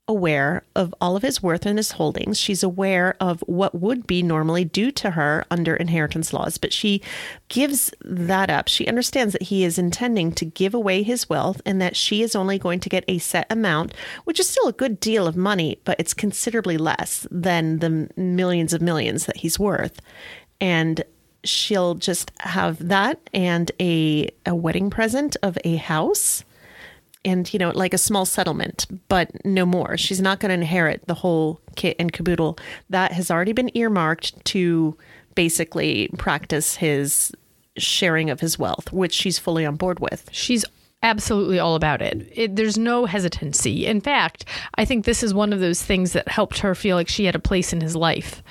aware 0.07 0.63
of 0.75 0.93
all 0.99 1.15
of 1.15 1.23
his 1.23 1.41
worth 1.41 1.65
and 1.65 1.79
his 1.79 1.91
holdings. 1.91 2.37
She's 2.37 2.61
aware 2.61 3.15
of 3.21 3.41
what 3.47 3.73
would 3.79 4.05
be 4.05 4.21
normally 4.21 4.65
due 4.65 4.91
to 4.91 5.11
her 5.11 5.45
under 5.49 5.75
inheritance 5.75 6.33
laws, 6.33 6.57
but 6.57 6.73
she 6.73 7.01
gives 7.47 7.93
that 8.03 8.49
up. 8.49 8.67
She 8.67 8.87
understands 8.87 9.31
that 9.31 9.43
he 9.43 9.63
is 9.63 9.77
intending 9.77 10.33
to 10.33 10.45
give 10.45 10.73
away 10.73 11.03
his 11.03 11.29
wealth 11.29 11.61
and 11.65 11.81
that 11.81 11.95
she 11.95 12.21
is 12.21 12.35
only 12.35 12.59
going 12.59 12.81
to 12.81 12.89
get 12.89 13.05
a 13.07 13.17
set 13.17 13.47
amount, 13.49 13.93
which 14.25 14.39
is 14.39 14.49
still 14.49 14.67
a 14.67 14.73
good 14.73 14.99
deal 14.99 15.25
of 15.25 15.37
money, 15.37 15.79
but 15.85 15.99
it's 15.99 16.13
considerably 16.13 16.77
less 16.77 17.25
than 17.31 17.79
the 17.79 18.09
millions 18.17 18.73
of 18.73 18.81
millions 18.81 19.25
that 19.25 19.37
he's 19.37 19.57
worth. 19.57 20.01
And 20.59 21.03
she'll 21.45 21.95
just 21.95 22.31
have 22.39 22.87
that 22.87 23.19
and 23.33 23.71
a 23.79 24.29
a 24.45 24.55
wedding 24.55 24.89
present 24.89 25.35
of 25.43 25.57
a 25.63 25.75
house 25.75 26.43
and 27.25 27.53
you 27.53 27.59
know 27.59 27.69
like 27.71 27.93
a 27.93 27.97
small 27.97 28.25
settlement 28.25 28.85
but 29.07 29.31
no 29.45 29.65
more 29.65 29.97
she's 29.97 30.21
not 30.21 30.39
going 30.39 30.49
to 30.49 30.53
inherit 30.53 31.05
the 31.07 31.13
whole 31.13 31.61
kit 31.75 31.95
and 31.99 32.11
caboodle 32.13 32.57
that 32.89 33.11
has 33.11 33.31
already 33.31 33.53
been 33.53 33.75
earmarked 33.75 34.43
to 34.45 34.97
basically 35.35 36.09
practice 36.17 36.75
his 36.75 37.31
sharing 37.77 38.29
of 38.29 38.39
his 38.39 38.59
wealth 38.59 38.91
which 38.91 39.13
she's 39.13 39.39
fully 39.39 39.65
on 39.65 39.75
board 39.75 39.99
with 39.99 40.29
She's 40.31 40.65
absolutely 41.03 41.59
all 41.59 41.75
about 41.75 42.01
it. 42.01 42.27
it. 42.31 42.55
There's 42.55 42.77
no 42.77 43.05
hesitancy. 43.05 43.85
In 43.85 44.01
fact, 44.01 44.45
I 44.75 44.85
think 44.85 45.05
this 45.05 45.21
is 45.21 45.33
one 45.33 45.53
of 45.53 45.59
those 45.59 45.83
things 45.83 46.13
that 46.13 46.29
helped 46.29 46.59
her 46.59 46.73
feel 46.73 46.95
like 46.95 47.09
she 47.09 47.25
had 47.25 47.35
a 47.35 47.39
place 47.39 47.73
in 47.73 47.81
his 47.81 47.95
life, 47.95 48.41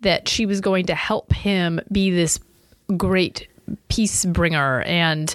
that 0.00 0.28
she 0.28 0.44
was 0.44 0.60
going 0.60 0.86
to 0.86 0.94
help 0.94 1.32
him 1.32 1.80
be 1.90 2.10
this 2.10 2.40
great 2.96 3.46
peace 3.88 4.24
bringer 4.24 4.82
and 4.82 5.34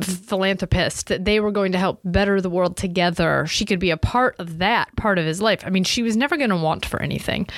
philanthropist 0.00 1.08
that 1.08 1.24
they 1.24 1.40
were 1.40 1.50
going 1.50 1.72
to 1.72 1.78
help 1.78 2.00
better 2.04 2.40
the 2.40 2.50
world 2.50 2.76
together. 2.76 3.46
She 3.46 3.64
could 3.64 3.80
be 3.80 3.90
a 3.90 3.96
part 3.96 4.36
of 4.38 4.58
that 4.58 4.94
part 4.96 5.18
of 5.18 5.24
his 5.24 5.40
life. 5.40 5.62
I 5.66 5.70
mean 5.70 5.84
she 5.84 6.02
was 6.02 6.16
never 6.16 6.36
going 6.36 6.50
to 6.50 6.56
want 6.56 6.86
for 6.86 7.00
anything. 7.02 7.48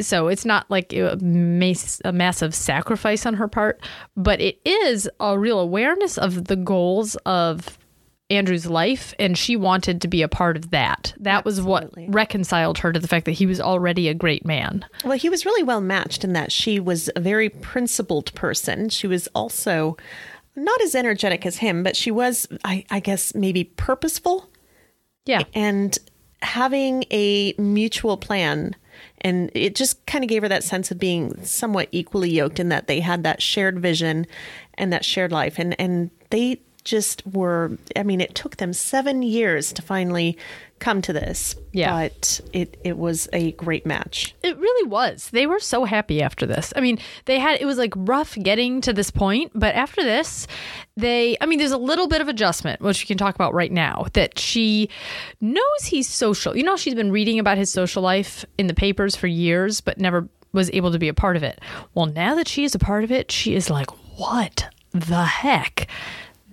So 0.00 0.28
it's 0.28 0.44
not 0.44 0.70
like 0.70 0.92
a, 0.92 1.18
a 2.04 2.12
massive 2.12 2.54
sacrifice 2.54 3.24
on 3.26 3.34
her 3.34 3.48
part, 3.48 3.80
but 4.16 4.40
it 4.40 4.58
is 4.64 5.08
a 5.20 5.38
real 5.38 5.60
awareness 5.60 6.18
of 6.18 6.46
the 6.46 6.56
goals 6.56 7.14
of 7.26 7.78
Andrew's 8.32 8.66
life, 8.66 9.14
and 9.18 9.36
she 9.36 9.56
wanted 9.56 10.00
to 10.02 10.08
be 10.08 10.22
a 10.22 10.28
part 10.28 10.56
of 10.56 10.70
that. 10.70 11.12
That 11.18 11.44
was 11.44 11.60
what 11.60 11.90
reconciled 12.08 12.78
her 12.78 12.92
to 12.92 12.98
the 12.98 13.08
fact 13.08 13.26
that 13.26 13.32
he 13.32 13.46
was 13.46 13.60
already 13.60 14.08
a 14.08 14.14
great 14.14 14.44
man. 14.44 14.84
Well, 15.04 15.18
he 15.18 15.28
was 15.28 15.44
really 15.46 15.62
well 15.62 15.80
matched 15.80 16.24
in 16.24 16.32
that 16.32 16.50
she 16.50 16.80
was 16.80 17.10
a 17.14 17.20
very 17.20 17.48
principled 17.48 18.34
person. 18.34 18.88
She 18.88 19.06
was 19.06 19.28
also 19.34 19.96
not 20.56 20.80
as 20.82 20.94
energetic 20.94 21.46
as 21.46 21.58
him, 21.58 21.82
but 21.82 21.96
she 21.96 22.10
was, 22.10 22.48
I, 22.64 22.84
I 22.90 23.00
guess, 23.00 23.34
maybe 23.34 23.64
purposeful 23.64 24.50
Yeah. 25.24 25.42
and 25.54 25.96
having 26.42 27.04
a 27.10 27.54
mutual 27.58 28.16
plan. 28.16 28.76
And 29.22 29.50
it 29.54 29.74
just 29.74 30.04
kind 30.06 30.24
of 30.24 30.28
gave 30.28 30.42
her 30.42 30.48
that 30.48 30.64
sense 30.64 30.90
of 30.90 30.98
being 30.98 31.42
somewhat 31.44 31.88
equally 31.92 32.30
yoked 32.30 32.58
in 32.60 32.68
that 32.70 32.86
they 32.86 33.00
had 33.00 33.22
that 33.22 33.40
shared 33.40 33.78
vision 33.80 34.26
and 34.74 34.92
that 34.92 35.04
shared 35.04 35.32
life. 35.32 35.58
And, 35.58 35.78
and 35.80 36.10
they 36.30 36.60
just 36.84 37.26
were, 37.26 37.76
I 37.96 38.02
mean, 38.02 38.20
it 38.20 38.34
took 38.34 38.56
them 38.56 38.72
seven 38.72 39.22
years 39.22 39.72
to 39.74 39.82
finally 39.82 40.36
come 40.82 41.00
to 41.00 41.12
this. 41.12 41.54
Yeah. 41.72 41.92
But 41.92 42.40
it, 42.52 42.76
it 42.82 42.98
was 42.98 43.28
a 43.32 43.52
great 43.52 43.86
match. 43.86 44.34
It 44.42 44.58
really 44.58 44.88
was. 44.88 45.30
They 45.30 45.46
were 45.46 45.60
so 45.60 45.84
happy 45.84 46.20
after 46.20 46.44
this. 46.44 46.72
I 46.74 46.80
mean, 46.80 46.98
they 47.26 47.38
had 47.38 47.60
it 47.60 47.66
was 47.66 47.78
like 47.78 47.92
rough 47.96 48.36
getting 48.42 48.80
to 48.80 48.92
this 48.92 49.10
point, 49.10 49.52
but 49.54 49.76
after 49.76 50.02
this, 50.02 50.48
they 50.96 51.36
I 51.40 51.46
mean, 51.46 51.60
there's 51.60 51.70
a 51.70 51.78
little 51.78 52.08
bit 52.08 52.20
of 52.20 52.28
adjustment, 52.28 52.80
which 52.80 53.02
we 53.02 53.06
can 53.06 53.16
talk 53.16 53.36
about 53.36 53.54
right 53.54 53.70
now, 53.70 54.06
that 54.14 54.38
she 54.38 54.90
knows 55.40 55.84
he's 55.84 56.08
social. 56.08 56.56
You 56.56 56.64
know, 56.64 56.76
she's 56.76 56.96
been 56.96 57.12
reading 57.12 57.38
about 57.38 57.58
his 57.58 57.70
social 57.70 58.02
life 58.02 58.44
in 58.58 58.66
the 58.66 58.74
papers 58.74 59.14
for 59.14 59.28
years, 59.28 59.80
but 59.80 59.98
never 59.98 60.28
was 60.52 60.68
able 60.72 60.90
to 60.92 60.98
be 60.98 61.08
a 61.08 61.14
part 61.14 61.36
of 61.36 61.44
it. 61.44 61.60
Well, 61.94 62.06
now 62.06 62.34
that 62.34 62.48
she 62.48 62.64
is 62.64 62.74
a 62.74 62.78
part 62.78 63.04
of 63.04 63.12
it, 63.12 63.30
she 63.30 63.54
is 63.54 63.70
like, 63.70 63.90
what 64.18 64.68
the 64.90 65.24
heck? 65.24 65.88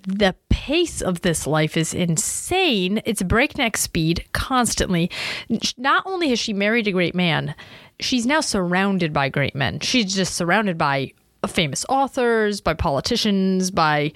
The 0.06 0.34
pace 0.48 1.00
of 1.00 1.22
this 1.22 1.46
life 1.46 1.76
is 1.76 1.94
insane. 1.94 3.02
It's 3.04 3.22
breakneck 3.22 3.76
speed 3.76 4.24
constantly. 4.32 5.10
Not 5.76 6.02
only 6.06 6.28
has 6.30 6.38
she 6.38 6.52
married 6.52 6.88
a 6.88 6.92
great 6.92 7.14
man, 7.14 7.54
she's 7.98 8.26
now 8.26 8.40
surrounded 8.40 9.12
by 9.12 9.28
great 9.28 9.54
men. 9.54 9.80
She's 9.80 10.14
just 10.14 10.34
surrounded 10.34 10.76
by 10.76 11.12
famous 11.46 11.84
authors, 11.88 12.60
by 12.60 12.74
politicians, 12.74 13.70
by 13.70 14.12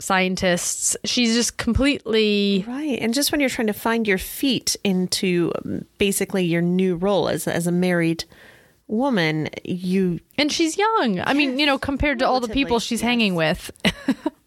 scientists. 0.00 0.96
She's 1.04 1.34
just 1.34 1.58
completely 1.58 2.64
right. 2.66 2.98
And 3.00 3.14
just 3.14 3.32
when 3.32 3.40
you're 3.40 3.50
trying 3.50 3.68
to 3.68 3.72
find 3.72 4.08
your 4.08 4.18
feet 4.18 4.76
into 4.82 5.52
um, 5.64 5.84
basically 5.98 6.44
your 6.44 6.62
new 6.62 6.96
role 6.96 7.28
as 7.28 7.46
as 7.46 7.66
a 7.66 7.72
married 7.72 8.24
woman, 8.90 9.48
you 9.64 10.20
and 10.36 10.50
she's 10.50 10.76
young. 10.76 11.20
I 11.20 11.32
mean, 11.32 11.58
you 11.58 11.66
know, 11.66 11.78
compared 11.78 12.18
to 12.20 12.26
all 12.26 12.40
the 12.40 12.48
people 12.48 12.78
she's 12.78 13.00
yes. 13.00 13.08
hanging 13.08 13.34
with. 13.34 13.70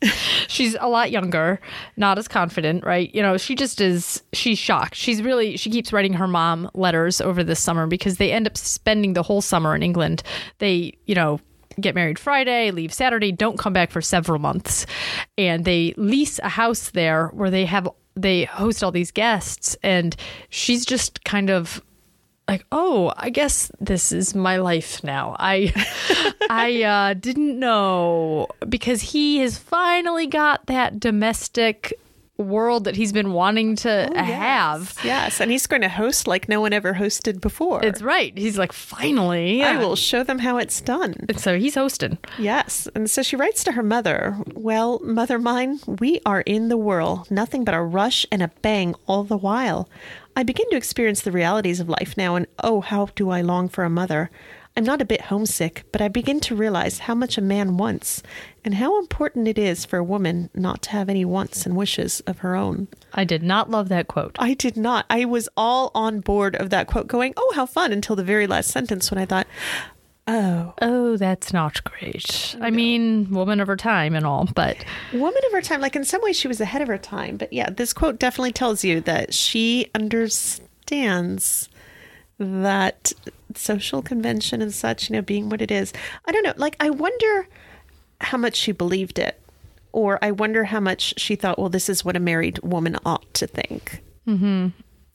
she's 0.47 0.75
a 0.79 0.87
lot 0.87 1.11
younger, 1.11 1.59
not 1.97 2.17
as 2.17 2.27
confident, 2.27 2.85
right? 2.85 3.13
You 3.15 3.21
know, 3.21 3.37
she 3.37 3.55
just 3.55 3.79
is 3.81 4.21
she's 4.33 4.59
shocked. 4.59 4.95
She's 4.95 5.21
really 5.21 5.57
she 5.57 5.69
keeps 5.69 5.93
writing 5.93 6.13
her 6.13 6.27
mom 6.27 6.69
letters 6.73 7.21
over 7.21 7.43
this 7.43 7.59
summer 7.59 7.87
because 7.87 8.17
they 8.17 8.31
end 8.31 8.47
up 8.47 8.57
spending 8.57 9.13
the 9.13 9.23
whole 9.23 9.41
summer 9.41 9.75
in 9.75 9.83
England. 9.83 10.23
They, 10.59 10.97
you 11.05 11.15
know, 11.15 11.39
get 11.79 11.95
married 11.95 12.19
Friday, 12.19 12.71
leave 12.71 12.93
Saturday, 12.93 13.31
don't 13.31 13.57
come 13.57 13.73
back 13.73 13.91
for 13.91 14.01
several 14.01 14.39
months. 14.39 14.85
And 15.37 15.65
they 15.65 15.93
lease 15.97 16.39
a 16.39 16.49
house 16.49 16.91
there 16.91 17.27
where 17.27 17.49
they 17.49 17.65
have 17.65 17.87
they 18.15 18.43
host 18.45 18.83
all 18.83 18.91
these 18.91 19.11
guests 19.11 19.75
and 19.81 20.15
she's 20.49 20.85
just 20.85 21.23
kind 21.23 21.49
of 21.49 21.81
like 22.47 22.65
oh 22.71 23.13
i 23.17 23.29
guess 23.29 23.71
this 23.79 24.11
is 24.11 24.35
my 24.35 24.57
life 24.57 25.03
now 25.03 25.35
i 25.39 25.71
i 26.49 26.83
uh, 26.83 27.13
didn't 27.13 27.57
know 27.57 28.47
because 28.67 29.01
he 29.01 29.39
has 29.39 29.57
finally 29.57 30.27
got 30.27 30.65
that 30.65 30.99
domestic 30.99 31.93
world 32.37 32.85
that 32.85 32.95
he's 32.95 33.13
been 33.13 33.31
wanting 33.31 33.75
to 33.75 34.11
have 34.15 34.97
Yes, 35.03 35.39
and 35.39 35.51
he's 35.51 35.67
going 35.67 35.83
to 35.83 35.89
host 35.89 36.27
like 36.27 36.49
no 36.49 36.59
one 36.61 36.73
ever 36.73 36.95
hosted 36.95 37.39
before. 37.39 37.85
it's 37.85 38.01
right 38.01 38.35
he's 38.35 38.57
like 38.57 38.73
finally 38.73 39.61
I 39.63 39.77
will 39.77 39.95
show 39.95 40.23
them 40.23 40.39
how 40.39 40.57
it's 40.57 40.81
done. 40.81 41.13
And 41.29 41.39
so 41.39 41.59
he's 41.59 41.75
hosting 41.75 42.17
Yes. 42.39 42.87
And 42.95 43.09
so 43.09 43.21
she 43.21 43.35
writes 43.35 43.63
to 43.65 43.73
her 43.73 43.83
mother, 43.83 44.37
Well, 44.53 44.99
mother 45.03 45.37
mine, 45.37 45.79
we 45.85 46.21
are 46.25 46.41
in 46.41 46.69
the 46.69 46.77
whirl, 46.77 47.27
nothing 47.29 47.63
but 47.63 47.75
a 47.75 47.81
rush 47.81 48.25
and 48.31 48.41
a 48.41 48.51
bang 48.61 48.95
all 49.07 49.23
the 49.23 49.37
while. 49.37 49.87
I 50.35 50.43
begin 50.43 50.69
to 50.71 50.77
experience 50.77 51.21
the 51.21 51.31
realities 51.31 51.79
of 51.79 51.89
life 51.89 52.15
now, 52.17 52.35
and 52.35 52.47
oh, 52.63 52.81
how 52.81 53.09
do 53.15 53.29
I 53.29 53.41
long 53.41 53.69
for 53.69 53.83
a 53.83 53.89
mother. 53.89 54.31
I'm 54.75 54.83
not 54.83 55.01
a 55.01 55.05
bit 55.05 55.21
homesick, 55.21 55.85
but 55.91 56.01
I 56.01 56.07
begin 56.07 56.39
to 56.41 56.55
realize 56.55 56.99
how 56.99 57.13
much 57.13 57.37
a 57.37 57.41
man 57.41 57.77
wants, 57.77 58.23
and 58.65 58.75
how 58.75 58.97
important 58.99 59.47
it 59.47 59.59
is 59.59 59.85
for 59.85 59.97
a 59.97 60.03
woman 60.03 60.49
not 60.55 60.81
to 60.83 60.89
have 60.89 61.09
any 61.09 61.23
wants 61.23 61.67
and 61.67 61.75
wishes 61.75 62.21
of 62.21 62.39
her 62.39 62.55
own. 62.55 62.87
i 63.13 63.23
did 63.23 63.43
not 63.43 63.69
love 63.69 63.89
that 63.89 64.07
quote 64.07 64.35
I 64.39 64.55
did 64.55 64.75
not. 64.75 65.05
I 65.11 65.25
was 65.25 65.47
all 65.55 65.91
on 65.93 66.21
board 66.21 66.55
of 66.55 66.71
that 66.71 66.87
quote, 66.87 67.07
going, 67.07 67.35
Oh, 67.37 67.53
how 67.55 67.67
fun, 67.67 67.91
until 67.93 68.15
the 68.15 68.23
very 68.23 68.47
last 68.47 68.71
sentence 68.71 69.11
when 69.11 69.19
I 69.19 69.25
thought, 69.25 69.45
Oh, 70.85 71.15
that's 71.15 71.53
not 71.53 71.81
great. 71.85 72.55
I 72.59 72.69
mean 72.69 73.31
woman 73.31 73.61
of 73.61 73.67
her 73.67 73.77
time 73.77 74.15
and 74.15 74.25
all 74.25 74.49
but 74.53 74.83
woman 75.13 75.41
of 75.47 75.51
her 75.53 75.61
time 75.61 75.79
like 75.79 75.95
in 75.95 76.03
some 76.03 76.21
ways 76.21 76.35
she 76.37 76.47
was 76.47 76.59
ahead 76.59 76.81
of 76.81 76.89
her 76.89 76.97
time 76.97 77.37
but 77.37 77.53
yeah 77.53 77.69
this 77.69 77.93
quote 77.93 78.19
definitely 78.19 78.51
tells 78.51 78.83
you 78.83 78.99
that 79.01 79.33
she 79.33 79.89
understands 79.95 81.69
that 82.37 83.13
social 83.55 84.01
convention 84.01 84.61
and 84.61 84.73
such 84.73 85.09
you 85.09 85.15
know 85.15 85.21
being 85.21 85.47
what 85.49 85.61
it 85.61 85.71
is. 85.71 85.93
I 86.25 86.31
don't 86.31 86.43
know 86.43 86.53
like 86.57 86.75
i 86.79 86.89
wonder 86.89 87.47
how 88.19 88.37
much 88.37 88.55
she 88.55 88.71
believed 88.71 89.19
it 89.19 89.39
or 89.91 90.19
i 90.21 90.31
wonder 90.31 90.65
how 90.65 90.79
much 90.79 91.13
she 91.17 91.35
thought 91.35 91.59
well 91.59 91.69
this 91.69 91.87
is 91.89 92.03
what 92.03 92.15
a 92.15 92.19
married 92.19 92.59
woman 92.59 92.97
ought 93.05 93.33
to 93.35 93.47
think 93.47 94.01
mm-hmm. 94.27 94.67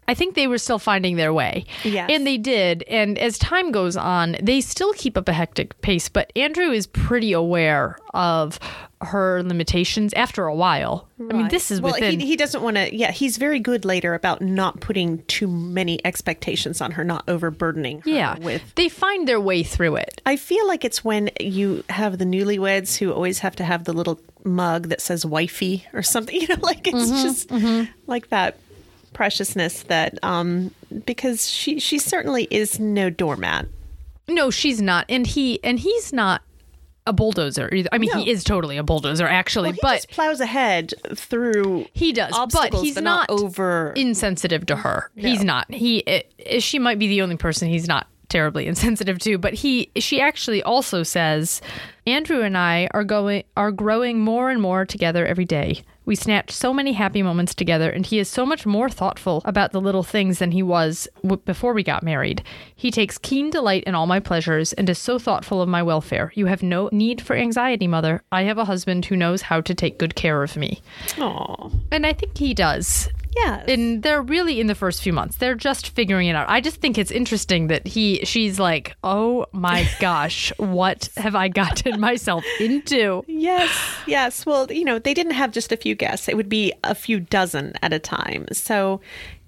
I 0.08 0.14
think 0.14 0.34
they 0.34 0.46
were 0.46 0.58
still 0.58 0.78
finding 0.78 1.16
their 1.16 1.34
way. 1.34 1.66
Yes. 1.84 2.10
And 2.10 2.26
they 2.26 2.38
did. 2.38 2.82
And 2.84 3.18
as 3.18 3.38
time 3.38 3.70
goes 3.70 3.96
on, 3.96 4.36
they 4.42 4.62
still 4.62 4.94
keep 4.94 5.18
up 5.18 5.28
a 5.28 5.32
hectic 5.34 5.78
pace, 5.82 6.08
but 6.08 6.32
Andrew 6.34 6.70
is 6.70 6.86
pretty 6.86 7.32
aware 7.32 7.98
of 8.14 8.58
her 9.00 9.42
limitations 9.42 10.12
after 10.14 10.46
a 10.46 10.54
while. 10.54 11.08
I 11.20 11.32
mean, 11.32 11.48
this 11.48 11.70
is 11.70 11.80
well 11.80 11.92
within. 11.92 12.18
he, 12.18 12.26
he 12.26 12.36
doesn't 12.36 12.62
want 12.62 12.76
to 12.76 12.94
yeah 12.94 13.12
he's 13.12 13.36
very 13.36 13.60
good 13.60 13.84
later 13.84 14.14
about 14.14 14.40
not 14.40 14.80
putting 14.80 15.22
too 15.24 15.46
many 15.46 16.04
expectations 16.04 16.80
on 16.80 16.92
her 16.92 17.04
not 17.04 17.22
overburdening 17.28 18.00
her 18.00 18.10
yeah. 18.10 18.38
with 18.38 18.74
They 18.74 18.88
find 18.88 19.28
their 19.28 19.40
way 19.40 19.62
through 19.62 19.96
it. 19.96 20.20
I 20.26 20.36
feel 20.36 20.66
like 20.66 20.84
it's 20.84 21.04
when 21.04 21.30
you 21.38 21.84
have 21.90 22.18
the 22.18 22.24
newlyweds 22.24 22.96
who 22.96 23.12
always 23.12 23.40
have 23.40 23.54
to 23.56 23.64
have 23.64 23.84
the 23.84 23.92
little 23.92 24.20
mug 24.44 24.88
that 24.88 25.00
says 25.00 25.24
wifey 25.24 25.86
or 25.92 26.02
something, 26.02 26.34
you 26.40 26.48
know, 26.48 26.56
like 26.60 26.86
it's 26.88 26.96
mm-hmm. 26.96 27.22
just 27.22 27.48
mm-hmm. 27.50 27.90
like 28.06 28.30
that 28.30 28.58
preciousness 29.18 29.82
that 29.82 30.16
um 30.22 30.70
because 31.04 31.50
she 31.50 31.80
she 31.80 31.98
certainly 31.98 32.46
is 32.52 32.78
no 32.78 33.10
doormat. 33.10 33.66
No, 34.28 34.48
she's 34.48 34.80
not. 34.80 35.06
And 35.08 35.26
he 35.26 35.58
and 35.64 35.80
he's 35.80 36.12
not 36.12 36.42
a 37.04 37.12
bulldozer 37.12 37.68
either. 37.74 37.88
I 37.90 37.98
mean, 37.98 38.10
No. 38.14 38.20
he 38.22 38.30
is 38.30 38.44
totally 38.44 38.76
a 38.76 38.84
bulldozer 38.84 39.26
actually, 39.26 39.72
He 39.72 39.78
but 39.82 39.94
just 39.96 40.10
plows 40.10 40.38
ahead 40.40 40.94
through 41.16 41.86
he 41.94 42.12
does. 42.12 42.32
But 42.52 42.74
he's 42.74 42.94
but 42.94 43.02
not, 43.02 43.28
over 43.28 43.92
insensitive 43.96 44.66
to 44.66 44.76
her. 44.76 45.10
He's 45.16 45.42
not. 45.42 45.68
He 45.74 45.98
it, 45.98 46.62
she 46.62 46.78
might 46.78 47.00
be 47.00 47.08
the 47.08 47.22
only 47.22 47.36
person 47.36 47.68
he's 47.68 47.88
not 47.88 48.06
terribly 48.28 48.66
insensitive 48.72 49.18
to, 49.20 49.36
but 49.36 49.52
he 49.52 49.90
she 49.96 50.20
actually 50.20 50.62
also 50.62 51.02
says 51.02 51.60
Andrew 52.08 52.40
and 52.40 52.56
I 52.56 52.88
are 52.92 53.04
going 53.04 53.44
are 53.54 53.70
growing 53.70 54.20
more 54.20 54.48
and 54.48 54.62
more 54.62 54.86
together 54.86 55.26
every 55.26 55.44
day. 55.44 55.82
We 56.06 56.14
snatch 56.14 56.50
so 56.52 56.72
many 56.72 56.94
happy 56.94 57.22
moments 57.22 57.54
together, 57.54 57.90
and 57.90 58.06
he 58.06 58.18
is 58.18 58.28
so 58.30 58.46
much 58.46 58.64
more 58.64 58.88
thoughtful 58.88 59.42
about 59.44 59.72
the 59.72 59.80
little 59.80 60.02
things 60.02 60.38
than 60.38 60.52
he 60.52 60.62
was 60.62 61.06
w- 61.22 61.42
before 61.44 61.74
we 61.74 61.82
got 61.82 62.02
married. 62.02 62.42
He 62.74 62.90
takes 62.90 63.18
keen 63.18 63.50
delight 63.50 63.84
in 63.84 63.94
all 63.94 64.06
my 64.06 64.20
pleasures 64.20 64.72
and 64.72 64.88
is 64.88 64.98
so 64.98 65.18
thoughtful 65.18 65.60
of 65.60 65.68
my 65.68 65.82
welfare. 65.82 66.32
You 66.34 66.46
have 66.46 66.62
no 66.62 66.88
need 66.92 67.20
for 67.20 67.36
anxiety, 67.36 67.86
mother. 67.86 68.22
I 68.32 68.44
have 68.44 68.56
a 68.56 68.64
husband 68.64 69.04
who 69.04 69.16
knows 69.16 69.42
how 69.42 69.60
to 69.60 69.74
take 69.74 69.98
good 69.98 70.14
care 70.14 70.42
of 70.42 70.56
me. 70.56 70.80
Aw. 71.18 71.68
And 71.92 72.06
I 72.06 72.14
think 72.14 72.38
he 72.38 72.54
does 72.54 73.10
Yeah. 73.36 73.64
and 73.68 74.02
they're 74.02 74.22
really 74.22 74.60
in 74.60 74.66
the 74.66 74.74
first 74.74 75.02
few 75.02 75.12
months 75.12 75.36
they're 75.36 75.54
just 75.54 75.90
figuring 75.90 76.28
it 76.28 76.34
out 76.34 76.48
i 76.48 76.60
just 76.60 76.80
think 76.80 76.98
it's 76.98 77.10
interesting 77.10 77.68
that 77.68 77.86
he 77.86 78.24
she's 78.24 78.58
like 78.58 78.96
oh 79.04 79.46
my 79.52 79.88
gosh 80.00 80.52
what 80.56 81.08
have 81.16 81.34
i 81.34 81.48
gotten 81.48 82.00
myself 82.00 82.44
into 82.58 83.24
Yes, 83.28 83.70
yes. 84.06 84.44
Well, 84.44 84.70
you 84.70 84.84
know, 84.84 84.98
they 84.98 85.14
didn't 85.14 85.32
have 85.32 85.52
just 85.52 85.70
a 85.70 85.76
few 85.76 85.94
guests, 85.94 86.28
it 86.28 86.36
would 86.36 86.48
be 86.48 86.72
a 86.82 86.94
few 86.94 87.20
dozen 87.20 87.74
at 87.82 87.92
a 87.92 87.98
time. 88.00 88.46
So 88.52 89.00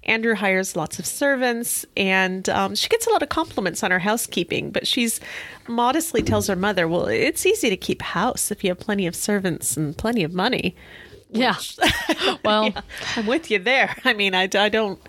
Andrew 0.05 0.33
hires 0.33 0.75
lots 0.75 0.97
of 0.97 1.05
servants, 1.05 1.85
and 1.97 2.47
um, 2.49 2.73
she 2.73 2.87
gets 2.89 3.05
a 3.05 3.09
lot 3.11 3.21
of 3.21 3.29
compliments 3.29 3.83
on 3.83 3.91
her 3.91 3.99
housekeeping, 3.99 4.71
but 4.71 4.87
she's 4.87 5.19
modestly 5.67 6.23
tells 6.23 6.47
her 6.47 6.55
mother, 6.55 6.87
Well, 6.87 7.05
it's 7.07 7.45
easy 7.45 7.69
to 7.69 7.77
keep 7.77 8.01
house 8.01 8.49
if 8.49 8.63
you 8.63 8.69
have 8.71 8.79
plenty 8.79 9.05
of 9.05 9.15
servants 9.15 9.75
and 9.77 9.95
plenty 9.97 10.23
of 10.23 10.33
money. 10.33 10.75
Yeah 11.31 11.55
well 12.45 12.73
I'm 13.15 13.25
with 13.25 13.49
you 13.51 13.59
there. 13.59 13.95
I 14.05 14.13
mean, 14.13 14.35
I, 14.35 14.43
I 14.53 14.69
don't 14.69 14.99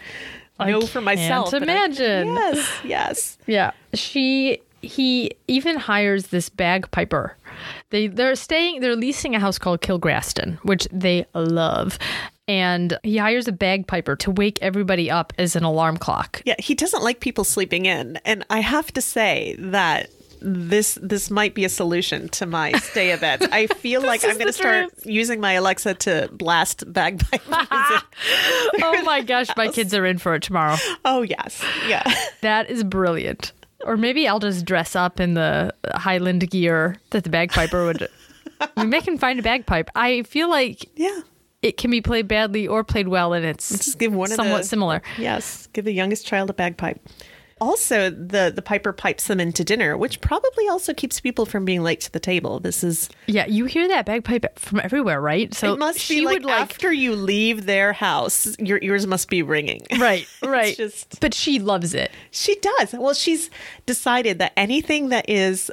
know 0.61 0.81
for 0.83 1.01
myself. 1.01 1.51
can't 1.51 1.67
but 1.67 1.69
I- 1.71 1.73
imagine. 1.87 2.35
yes, 2.35 2.81
yes. 2.85 3.39
yeah 3.47 3.71
she 3.95 4.61
he 4.81 5.31
even 5.49 5.77
hires 5.77 6.29
this 6.29 6.49
bagpiper 6.49 7.37
they 7.91 8.07
they're 8.09 8.35
staying 8.35 8.81
they're 8.81 8.97
leasing 8.97 9.35
a 9.35 9.41
house 9.41 9.59
called 9.59 9.81
kilgraston 9.81 10.57
which 10.65 10.89
they 10.91 11.25
love 11.35 11.99
and 12.49 12.99
he 13.05 13.17
hires 13.17 13.47
a 13.47 13.53
bagpiper 13.53 14.17
to 14.17 14.31
wake 14.33 14.59
everybody 14.61 15.09
up 15.11 15.33
as 15.39 15.55
an 15.55 15.63
alarm 15.63 15.97
clock 15.97 16.43
Yeah, 16.45 16.57
he 16.59 16.75
doesn't 16.75 17.03
like 17.05 17.21
people 17.21 17.45
sleeping 17.45 17.87
in, 17.87 18.19
and 18.25 18.45
I 18.51 18.61
have 18.61 18.93
to 18.95 19.01
say 19.01 19.55
that 19.61 20.11
this 20.45 20.99
this 21.03 21.31
might 21.31 21.55
be 21.55 21.65
a 21.65 21.69
solution 21.69 22.29
to 22.31 22.47
my 22.47 22.73
stay 22.73 23.17
abeds. 23.17 23.49
I 23.53 23.67
feel 23.69 24.03
like 24.07 24.25
I'm 24.25 24.35
going 24.35 24.47
to 24.47 24.53
start 24.53 24.91
using 25.05 25.41
my 25.41 25.53
Alexa 25.53 25.95
to 25.95 26.29
blast 26.33 26.91
bagpipe 26.93 27.43
music. 27.49 28.03
oh 28.83 29.03
my 29.05 29.23
gosh 29.23 29.49
my 29.57 29.69
kids 29.69 29.95
are 29.95 30.05
in 30.07 30.19
for 30.19 30.35
it 30.35 30.43
tomorrow 30.43 30.77
Oh 31.05 31.23
yes, 31.23 31.65
yeah. 31.89 32.03
That 32.43 32.69
is 32.71 32.85
brilliant. 32.85 33.53
Or 33.85 33.97
maybe 33.97 34.29
I'll 34.29 34.39
just 34.39 34.65
dress 34.65 34.95
up 34.95 35.19
in 35.21 35.35
the 35.35 35.75
Highland 35.95 36.49
gear 36.51 36.97
that 37.11 37.25
the 37.25 37.31
bagpiper 37.31 37.85
would 37.85 38.09
I 38.61 38.69
mean, 38.83 38.91
they 38.91 39.01
can 39.01 39.19
find 39.19 39.41
a 39.41 39.43
bagpipe. 39.43 39.91
I 39.97 40.23
feel 40.23 40.49
like 40.49 40.87
Yeah. 40.95 41.21
it 41.63 41.77
can 41.77 41.91
be 41.91 42.01
played 42.01 42.29
badly 42.29 42.69
or 42.69 42.85
played 42.85 43.09
well, 43.09 43.33
and 43.33 43.45
it's 43.45 43.69
Just 43.71 43.99
give 43.99 44.13
one 44.15 44.29
somewhat 44.31 44.59
the- 44.59 44.69
similar. 44.69 45.03
Yes, 45.19 45.67
give 45.73 45.85
the 45.85 45.93
youngest 45.93 46.25
child 46.27 46.49
a 46.49 46.53
bagpipe. 46.53 47.01
Also, 47.63 48.11
the 48.11 48.53
the 48.53 48.61
piper 48.61 48.93
pipes 48.93 49.29
them 49.29 49.39
into 49.39 49.63
dinner, 49.63 49.97
which 49.97 50.21
probably 50.21 50.67
also 50.69 50.93
keeps 50.93 51.21
people 51.21 51.47
from 51.47 51.65
being 51.65 51.85
late 51.85 52.01
to 52.01 52.11
the 52.11 52.19
table. 52.19 52.59
This 52.59 52.83
is 52.83 53.09
Yeah, 53.29 53.47
you 53.47 53.67
hear 53.67 53.87
that 53.87 54.05
bagpipe 54.05 54.59
from 54.59 54.81
everywhere, 54.81 55.21
right? 55.21 55.55
So 55.55 55.75
it 55.75 55.79
must 55.79 56.09
be 56.09 56.25
like 56.25 56.43
like 56.43 56.61
after 56.61 56.93
you 56.93 57.15
leave 57.15 57.67
their 57.67 57.93
house, 57.93 58.57
your 58.59 58.81
ears 58.83 59.07
must 59.07 59.29
be 59.29 59.45
ringing. 59.45 59.87
right, 59.99 60.27
right. 60.43 60.77
just 60.77 61.21
But 61.21 61.35
she 61.35 61.61
loves 61.61 61.95
it. 61.95 62.11
she 62.33 62.57
does. 62.57 62.95
Well, 62.95 63.15
she's 63.15 63.49
decided 63.87 64.41
that 64.41 64.53
anything 64.57 65.11
that 65.11 65.29
is 65.29 65.71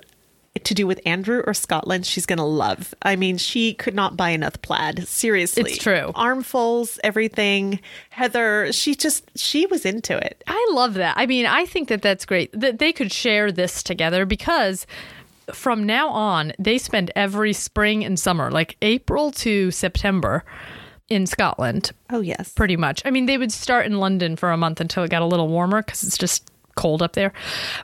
to 0.65 0.73
do 0.73 0.85
with 0.87 0.99
Andrew 1.05 1.43
or 1.45 1.53
Scotland, 1.53 2.05
she's 2.05 2.25
going 2.25 2.37
to 2.37 2.43
love. 2.43 2.93
I 3.01 3.15
mean, 3.15 3.37
she 3.37 3.73
could 3.73 3.93
not 3.95 4.15
buy 4.17 4.29
enough 4.29 4.61
plaid. 4.61 5.07
Seriously. 5.07 5.63
It's 5.71 5.77
true. 5.77 6.11
Armfuls, 6.15 6.99
everything. 7.03 7.79
Heather, 8.09 8.71
she 8.71 8.95
just, 8.95 9.29
she 9.37 9.65
was 9.67 9.85
into 9.85 10.17
it. 10.17 10.43
I 10.47 10.69
love 10.71 10.95
that. 10.95 11.15
I 11.17 11.25
mean, 11.25 11.45
I 11.45 11.65
think 11.65 11.89
that 11.89 12.01
that's 12.01 12.25
great 12.25 12.51
that 12.59 12.79
they 12.79 12.93
could 12.93 13.11
share 13.11 13.51
this 13.51 13.83
together 13.83 14.25
because 14.25 14.85
from 15.53 15.83
now 15.85 16.09
on, 16.09 16.53
they 16.59 16.77
spend 16.77 17.11
every 17.15 17.53
spring 17.53 18.05
and 18.05 18.19
summer, 18.19 18.51
like 18.51 18.77
April 18.81 19.31
to 19.31 19.71
September 19.71 20.43
in 21.09 21.25
Scotland, 21.25 21.91
Oh, 22.11 22.21
yes. 22.21 22.53
pretty 22.53 22.77
much. 22.77 23.01
I 23.03 23.09
mean, 23.09 23.25
they 23.25 23.39
would 23.39 23.51
start 23.51 23.87
in 23.87 23.97
London 23.99 24.35
for 24.35 24.51
a 24.51 24.57
month 24.57 24.79
until 24.79 25.03
it 25.03 25.09
got 25.09 25.23
a 25.23 25.25
little 25.25 25.47
warmer 25.47 25.81
because 25.81 26.03
it's 26.03 26.19
just 26.19 26.51
cold 26.75 27.01
up 27.01 27.13
there. 27.13 27.33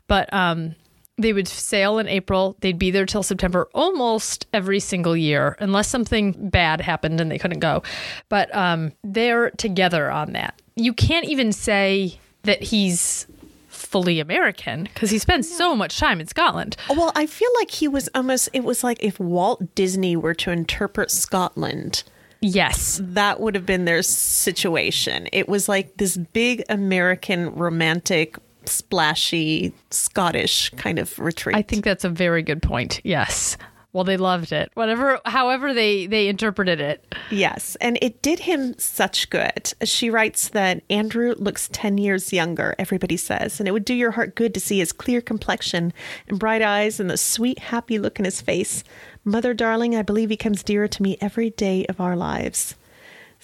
But 0.07 0.31
um, 0.31 0.75
they 1.17 1.31
would 1.33 1.47
sail 1.47 1.97
in 1.99 2.07
April. 2.07 2.57
They'd 2.59 2.77
be 2.79 2.91
there 2.91 3.05
till 3.05 3.23
September 3.23 3.69
almost 3.73 4.47
every 4.53 4.79
single 4.79 5.15
year, 5.15 5.55
unless 5.59 5.87
something 5.87 6.33
bad 6.49 6.81
happened 6.81 7.21
and 7.21 7.31
they 7.31 7.37
couldn't 7.37 7.59
go. 7.59 7.83
But 8.29 8.53
um, 8.55 8.91
they're 9.03 9.51
together 9.51 10.11
on 10.11 10.33
that. 10.33 10.61
You 10.75 10.93
can't 10.93 11.25
even 11.25 11.51
say 11.53 12.19
that 12.43 12.61
he's 12.63 13.27
fully 13.69 14.19
American 14.19 14.83
because 14.83 15.09
he 15.09 15.17
spends 15.17 15.49
so 15.49 15.75
much 15.75 15.97
time 15.99 16.19
in 16.19 16.27
Scotland. 16.27 16.75
Well, 16.89 17.11
I 17.15 17.27
feel 17.27 17.49
like 17.59 17.71
he 17.71 17.87
was 17.87 18.09
almost, 18.13 18.49
it 18.51 18.63
was 18.63 18.83
like 18.83 19.01
if 19.01 19.19
Walt 19.19 19.73
Disney 19.75 20.15
were 20.17 20.33
to 20.35 20.51
interpret 20.51 21.11
Scotland, 21.11 22.03
Yes. 22.41 22.99
that 23.03 23.39
would 23.39 23.55
have 23.55 23.65
been 23.65 23.85
their 23.85 24.03
situation. 24.03 25.27
It 25.31 25.47
was 25.47 25.67
like 25.69 25.97
this 25.97 26.17
big 26.17 26.63
American 26.69 27.55
romantic, 27.55 28.37
splashy 28.69 29.73
Scottish 29.91 30.69
kind 30.71 30.99
of 30.99 31.17
retreat. 31.19 31.55
I 31.55 31.61
think 31.61 31.83
that's 31.83 32.03
a 32.03 32.09
very 32.09 32.43
good 32.43 32.61
point. 32.61 33.01
Yes. 33.03 33.57
Well, 33.95 34.03
they 34.03 34.17
loved 34.17 34.51
it. 34.51 34.71
Whatever, 34.73 35.21
however 35.23 35.73
they 35.73 36.05
they 36.05 36.27
interpreted 36.27 36.81
it. 36.81 37.15
Yes, 37.31 37.77
and 37.79 37.97
it 38.01 38.21
did 38.21 38.39
him 38.39 38.77
such 38.77 39.29
good. 39.29 39.73
She 39.85 40.09
writes 40.09 40.49
that 40.49 40.83
Andrew 40.89 41.33
looks 41.37 41.69
10 41.71 41.97
years 41.97 42.33
younger, 42.33 42.75
everybody 42.77 43.15
says, 43.15 43.57
and 43.57 43.69
it 43.69 43.71
would 43.71 43.85
do 43.85 43.93
your 43.93 44.11
heart 44.11 44.35
good 44.35 44.53
to 44.53 44.59
see 44.59 44.79
his 44.79 44.91
clear 44.91 45.21
complexion 45.21 45.93
and 46.27 46.37
bright 46.37 46.61
eyes 46.61 46.99
and 46.99 47.09
the 47.09 47.15
sweet, 47.15 47.57
happy 47.57 47.97
look 47.97 48.19
in 48.19 48.25
his 48.25 48.41
face. 48.41 48.83
Mother, 49.23 49.53
darling, 49.53 49.95
I 49.95 50.01
believe 50.01 50.29
he 50.29 50.35
comes 50.35 50.61
dearer 50.61 50.89
to 50.89 51.01
me 51.01 51.17
every 51.21 51.51
day 51.51 51.85
of 51.85 52.01
our 52.01 52.17
lives. 52.17 52.75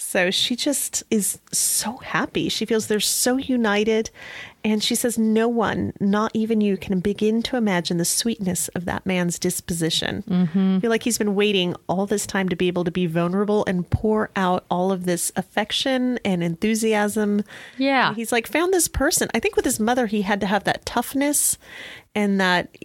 So 0.04 0.30
she 0.30 0.56
just 0.56 1.04
is 1.10 1.40
so 1.54 1.98
happy. 1.98 2.50
She 2.50 2.66
feels 2.66 2.88
they're 2.88 3.00
so 3.00 3.38
united. 3.38 4.10
And 4.64 4.84
she 4.84 4.94
says, 4.94 5.18
No 5.18 5.48
one, 5.48 5.94
not 6.00 6.32
even 6.34 6.60
you, 6.60 6.76
can 6.76 7.00
begin 7.00 7.42
to 7.44 7.56
imagine 7.56 7.98
the 7.98 8.04
sweetness 8.04 8.68
of 8.70 8.86
that 8.86 9.06
man's 9.06 9.40
disposition. 9.40 10.24
I 10.78 10.80
feel 10.82 10.90
like 10.90 11.04
he's 11.04 11.20
been 11.20 11.36
waiting 11.36 11.76
all 11.88 12.08
this 12.08 12.26
time 12.26 12.50
to 12.50 12.56
be 12.56 12.68
able 12.68 12.84
to 12.84 12.92
be 12.92 13.06
vulnerable 13.06 13.64
and 13.68 13.90
pour 13.90 14.32
out 14.36 14.66
all 14.70 14.92
of 14.92 15.06
this 15.06 15.32
affection 15.36 16.20
and 16.26 16.44
enthusiasm. 16.44 17.44
Yeah. 17.78 18.10
And 18.10 18.18
he's 18.18 18.32
like 18.32 18.48
found 18.48 18.74
this 18.74 18.88
person. 18.88 19.30
I 19.34 19.40
think 19.40 19.56
with 19.56 19.66
his 19.66 19.80
mother, 19.80 20.08
he 20.08 20.24
had 20.24 20.42
to 20.42 20.48
have 20.48 20.66
that 20.66 20.86
toughness 20.86 21.58
and 22.16 22.42
that 22.42 22.76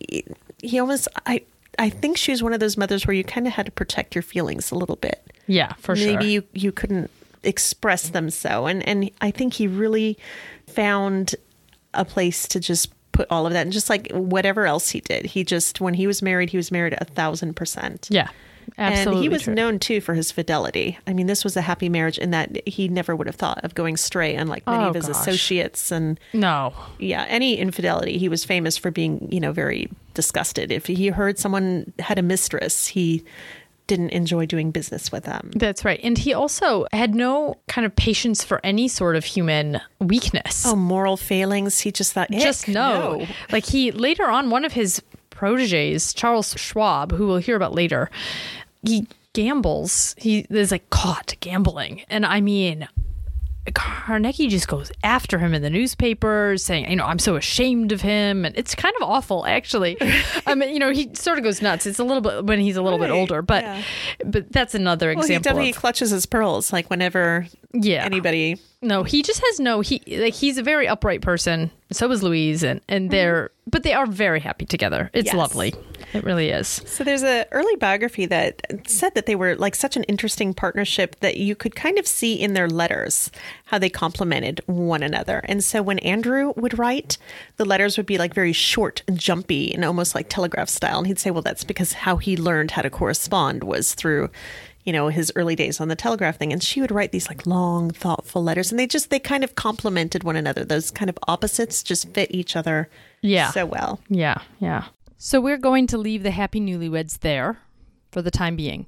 he 0.62 0.78
almost, 0.78 1.08
I, 1.24 1.42
I 1.78 1.88
think 1.88 2.18
she 2.18 2.30
was 2.30 2.42
one 2.42 2.52
of 2.52 2.60
those 2.60 2.76
mothers 2.76 3.06
where 3.06 3.14
you 3.14 3.24
kind 3.24 3.46
of 3.46 3.54
had 3.54 3.66
to 3.66 3.72
protect 3.72 4.14
your 4.14 4.22
feelings 4.22 4.70
a 4.70 4.76
little 4.76 4.96
bit 4.96 5.32
Yeah, 5.46 5.72
for 5.78 5.94
maybe 5.94 6.04
sure. 6.06 6.12
Maybe 6.18 6.26
you 6.30 6.44
you 6.54 6.72
couldn't 6.72 7.10
express 7.42 8.08
them 8.08 8.28
so 8.30 8.66
and 8.66 8.86
and 8.88 9.08
I 9.20 9.30
think 9.30 9.54
he 9.54 9.68
really 9.68 10.18
found 10.66 11.34
a 11.94 12.04
place 12.04 12.48
to 12.48 12.60
just 12.60 12.92
put 13.12 13.26
all 13.30 13.46
of 13.46 13.52
that 13.52 13.62
and 13.62 13.72
just 13.72 13.88
like 13.88 14.10
whatever 14.12 14.66
else 14.66 14.90
he 14.90 15.00
did 15.00 15.24
he 15.26 15.44
just 15.44 15.80
when 15.80 15.94
he 15.94 16.06
was 16.06 16.20
married 16.22 16.50
he 16.50 16.56
was 16.56 16.70
married 16.72 16.94
a 17.00 17.04
thousand 17.04 17.54
percent 17.54 18.08
yeah, 18.10 18.28
absolutely. 18.76 19.12
and 19.14 19.22
he 19.22 19.28
was 19.28 19.42
true. 19.42 19.54
known 19.54 19.78
too 19.78 20.00
for 20.02 20.12
his 20.14 20.30
fidelity 20.32 20.98
i 21.06 21.12
mean 21.14 21.26
this 21.26 21.42
was 21.44 21.56
a 21.56 21.62
happy 21.62 21.88
marriage 21.88 22.18
in 22.18 22.30
that 22.32 22.66
he 22.68 22.88
never 22.88 23.14
would 23.16 23.26
have 23.26 23.36
thought 23.36 23.62
of 23.64 23.74
going 23.74 23.96
stray 23.96 24.34
unlike 24.34 24.66
many 24.66 24.84
Oh, 24.84 24.88
of 24.88 24.94
his 24.96 25.06
gosh. 25.06 25.16
associates 25.16 25.90
and 25.92 26.20
no. 26.34 26.74
yeah 26.98 27.24
any 27.28 27.56
infidelity 27.56 28.18
he 28.18 28.28
was 28.28 28.44
famous 28.44 28.76
for 28.76 28.90
being 28.90 29.28
you 29.30 29.40
know 29.40 29.52
very 29.52 29.88
disgusted 30.14 30.70
if 30.72 30.86
he 30.86 31.08
heard 31.08 31.38
someone 31.38 31.92
had 32.00 32.18
a 32.18 32.22
mistress 32.22 32.88
he 32.88 33.24
didn't 33.86 34.10
enjoy 34.10 34.46
doing 34.46 34.70
business 34.70 35.12
with 35.12 35.24
them 35.24 35.50
That's 35.54 35.84
right. 35.84 36.00
And 36.02 36.18
he 36.18 36.34
also 36.34 36.86
had 36.92 37.14
no 37.14 37.56
kind 37.68 37.86
of 37.86 37.94
patience 37.94 38.42
for 38.44 38.60
any 38.64 38.88
sort 38.88 39.16
of 39.16 39.24
human 39.24 39.80
weakness. 40.00 40.64
Oh, 40.66 40.76
moral 40.76 41.16
failings. 41.16 41.80
He 41.80 41.92
just 41.92 42.12
thought, 42.12 42.30
Just 42.30 42.68
"Ick, 42.68 42.74
no. 42.74 43.26
Like 43.52 43.66
he 43.66 43.90
later 43.92 44.24
on, 44.24 44.50
one 44.50 44.64
of 44.64 44.72
his 44.72 45.02
proteges, 45.30 46.12
Charles 46.14 46.54
Schwab, 46.58 47.12
who 47.12 47.26
we'll 47.26 47.38
hear 47.38 47.56
about 47.56 47.74
later, 47.74 48.10
he 48.82 49.06
gambles. 49.32 50.14
He 50.18 50.46
is 50.50 50.70
like 50.70 50.88
caught 50.90 51.34
gambling. 51.40 52.02
And 52.08 52.24
I 52.26 52.40
mean, 52.40 52.88
Carnegie 53.74 54.48
just 54.48 54.68
goes 54.68 54.90
after 55.02 55.38
him 55.38 55.54
in 55.54 55.62
the 55.62 55.70
newspapers, 55.70 56.64
saying, 56.64 56.88
you 56.90 56.96
know, 56.96 57.04
I'm 57.04 57.18
so 57.18 57.36
ashamed 57.36 57.92
of 57.92 58.00
him. 58.00 58.44
And 58.44 58.56
it's 58.56 58.74
kind 58.74 58.94
of 59.00 59.08
awful, 59.08 59.46
actually. 59.46 59.96
I 60.46 60.54
mean, 60.54 60.72
you 60.72 60.78
know, 60.78 60.90
he 60.92 61.10
sort 61.14 61.38
of 61.38 61.44
goes 61.44 61.60
nuts. 61.62 61.86
It's 61.86 61.98
a 61.98 62.04
little 62.04 62.20
bit 62.20 62.44
when 62.44 62.60
he's 62.60 62.76
a 62.76 62.82
little 62.82 62.98
bit 62.98 63.10
older, 63.10 63.42
but 63.42 63.64
yeah. 63.64 63.82
but 64.24 64.50
that's 64.52 64.74
another 64.74 65.08
Well, 65.08 65.16
he 65.26 65.34
example. 65.34 65.42
definitely 65.50 65.70
of, 65.70 65.76
clutches 65.76 66.10
his 66.10 66.26
pearls. 66.26 66.72
Like 66.72 66.88
whenever 66.90 67.46
yeah. 67.72 68.04
anybody, 68.04 68.58
No, 68.82 69.02
he 69.02 69.22
just 69.22 69.42
has 69.44 69.60
no. 69.60 69.80
He 69.80 70.02
like 70.18 70.34
he's 70.34 70.58
a 70.58 70.62
very 70.62 70.86
upright 70.88 71.20
person. 71.22 71.70
So 71.92 72.10
is 72.10 72.22
Louise, 72.22 72.62
and 72.62 72.80
and 72.88 73.10
they're 73.10 73.50
but 73.68 73.82
they 73.82 73.92
are 73.92 74.06
very 74.06 74.40
happy 74.40 74.64
together. 74.64 75.10
It's 75.12 75.28
Mm-hmm. 75.28 75.36
Yes. 75.36 75.48
lovely. 75.54 75.74
It 76.12 76.24
really 76.24 76.50
is. 76.50 76.66
So 76.86 77.04
there's 77.04 77.22
a 77.22 77.46
early 77.50 77.76
biography 77.76 78.26
that 78.26 78.62
said 78.88 79.14
that 79.14 79.26
they 79.26 79.34
were 79.34 79.54
like 79.56 79.74
such 79.74 79.96
an 79.96 80.04
interesting 80.04 80.54
partnership 80.54 81.16
that 81.20 81.36
you 81.36 81.54
could 81.54 81.74
kind 81.74 81.98
of 81.98 82.06
see 82.06 82.34
in 82.34 82.54
their 82.54 82.68
letters 82.68 83.30
how 83.66 83.78
they 83.78 83.90
complemented 83.90 84.60
one 84.66 85.02
another. 85.02 85.40
And 85.44 85.62
so 85.62 85.82
when 85.82 85.98
Andrew 86.00 86.52
would 86.56 86.78
write, 86.78 87.18
the 87.56 87.64
letters 87.64 87.96
would 87.96 88.06
be 88.06 88.18
like 88.18 88.34
very 88.34 88.52
short 88.52 89.02
and 89.08 89.18
jumpy 89.18 89.74
and 89.74 89.84
almost 89.84 90.14
like 90.14 90.28
telegraph 90.28 90.68
style. 90.68 90.98
And 90.98 91.06
he'd 91.06 91.18
say, 91.18 91.30
well, 91.30 91.42
that's 91.42 91.64
because 91.64 91.92
how 91.92 92.16
he 92.16 92.36
learned 92.36 92.72
how 92.72 92.82
to 92.82 92.90
correspond 92.90 93.64
was 93.64 93.94
through 93.94 94.30
you 94.84 94.92
know 94.92 95.08
his 95.08 95.32
early 95.34 95.56
days 95.56 95.80
on 95.80 95.88
the 95.88 95.96
telegraph 95.96 96.36
thing 96.38 96.52
and 96.52 96.62
she 96.62 96.80
would 96.80 96.92
write 96.92 97.10
these 97.10 97.26
like 97.26 97.44
long 97.44 97.90
thoughtful 97.90 98.40
letters 98.40 98.70
and 98.70 98.78
they 98.78 98.86
just 98.86 99.10
they 99.10 99.18
kind 99.18 99.42
of 99.42 99.56
complemented 99.56 100.22
one 100.22 100.36
another 100.36 100.64
those 100.64 100.92
kind 100.92 101.10
of 101.10 101.18
opposites 101.26 101.82
just 101.82 102.08
fit 102.10 102.30
each 102.32 102.54
other 102.54 102.88
Yeah. 103.20 103.50
so 103.50 103.66
well 103.66 103.98
Yeah, 104.08 104.42
yeah. 104.60 104.84
So 105.18 105.40
we're 105.40 105.56
going 105.56 105.86
to 105.88 105.98
leave 105.98 106.22
the 106.22 106.30
happy 106.30 106.60
newlyweds 106.60 107.20
there 107.20 107.58
for 108.10 108.22
the 108.22 108.30
time 108.30 108.56
being. 108.56 108.86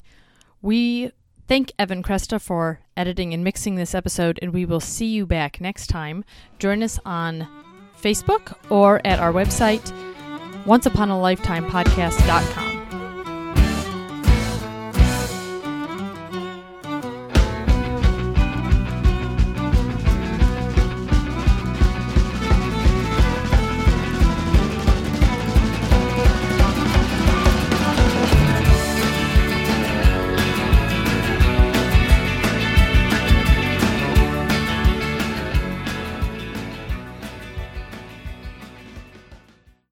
We 0.60 1.12
thank 1.46 1.72
Evan 1.78 2.02
Cresta 2.02 2.40
for 2.40 2.80
editing 2.96 3.32
and 3.32 3.42
mixing 3.42 3.76
this 3.76 3.94
episode, 3.94 4.38
and 4.42 4.52
we 4.52 4.66
will 4.66 4.80
see 4.80 5.06
you 5.06 5.24
back 5.26 5.60
next 5.60 5.86
time. 5.86 6.24
Join 6.58 6.82
us 6.82 6.98
on 7.04 7.48
Facebook 8.00 8.56
or 8.70 9.00
at 9.06 9.18
our 9.18 9.32
website, 9.32 9.90
onceupon 10.64 11.10
a 11.10 11.14
lifetime 11.14 11.64
podcast.com. 11.70 12.67